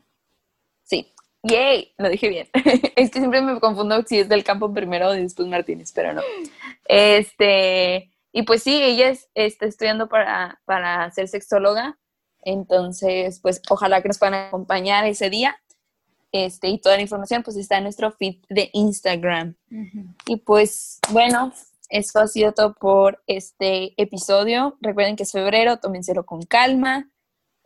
Yay, 1.42 1.94
lo 1.98 2.08
dije 2.08 2.28
bien. 2.28 2.48
es 2.96 3.10
que 3.10 3.18
siempre 3.18 3.40
me 3.40 3.60
confundo 3.60 4.02
si 4.02 4.20
es 4.20 4.28
del 4.28 4.44
campo 4.44 4.72
primero 4.72 5.14
y 5.14 5.22
después 5.22 5.48
Martínez, 5.48 5.92
pero 5.92 6.12
no. 6.12 6.22
Este, 6.84 8.10
y 8.32 8.42
pues 8.42 8.62
sí, 8.62 8.82
ella 8.82 9.10
es, 9.10 9.28
está 9.34 9.66
estudiando 9.66 10.08
para, 10.08 10.60
para 10.64 11.10
ser 11.12 11.28
sexóloga, 11.28 11.98
entonces 12.42 13.40
pues 13.40 13.62
ojalá 13.68 14.02
que 14.02 14.08
nos 14.08 14.18
puedan 14.18 14.34
acompañar 14.34 15.06
ese 15.06 15.30
día. 15.30 15.56
Este, 16.30 16.68
y 16.68 16.78
toda 16.78 16.96
la 16.96 17.02
información 17.02 17.42
pues 17.42 17.56
está 17.56 17.78
en 17.78 17.84
nuestro 17.84 18.12
feed 18.12 18.36
de 18.50 18.68
Instagram. 18.74 19.54
Y 20.26 20.36
pues 20.36 20.98
bueno, 21.10 21.54
eso 21.88 22.20
ha 22.20 22.26
sido 22.26 22.52
todo 22.52 22.74
por 22.74 23.22
este 23.26 23.94
episodio. 24.00 24.76
Recuerden 24.80 25.16
que 25.16 25.22
es 25.22 25.32
febrero, 25.32 25.78
tómenselo 25.78 26.26
con 26.26 26.42
calma. 26.42 27.10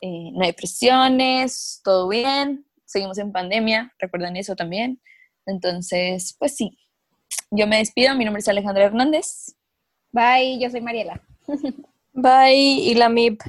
eh, 0.00 0.30
no 0.32 0.44
hay 0.44 0.52
presiones, 0.52 1.80
todo 1.84 2.08
bien, 2.08 2.66
seguimos 2.92 3.18
en 3.18 3.32
pandemia, 3.32 3.92
recuerden 3.98 4.36
eso 4.36 4.54
también. 4.54 5.00
Entonces, 5.46 6.36
pues 6.38 6.56
sí, 6.56 6.78
yo 7.50 7.66
me 7.66 7.78
despido, 7.78 8.14
mi 8.14 8.24
nombre 8.24 8.40
es 8.40 8.48
Alejandra 8.48 8.84
Hernández. 8.84 9.56
Bye, 10.12 10.58
yo 10.60 10.70
soy 10.70 10.80
Mariela. 10.80 11.20
Bye, 12.12 12.54
y 12.54 12.94
la 12.94 13.08
MIP. 13.08 13.40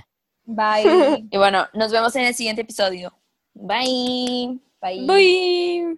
Bye. 0.46 1.28
Y 1.32 1.38
bueno, 1.38 1.68
nos 1.74 1.92
vemos 1.92 2.16
en 2.16 2.26
el 2.26 2.34
siguiente 2.34 2.62
episodio. 2.62 3.14
Bye. 3.54 4.60
Bye. 4.82 5.06
Bye. 5.06 5.98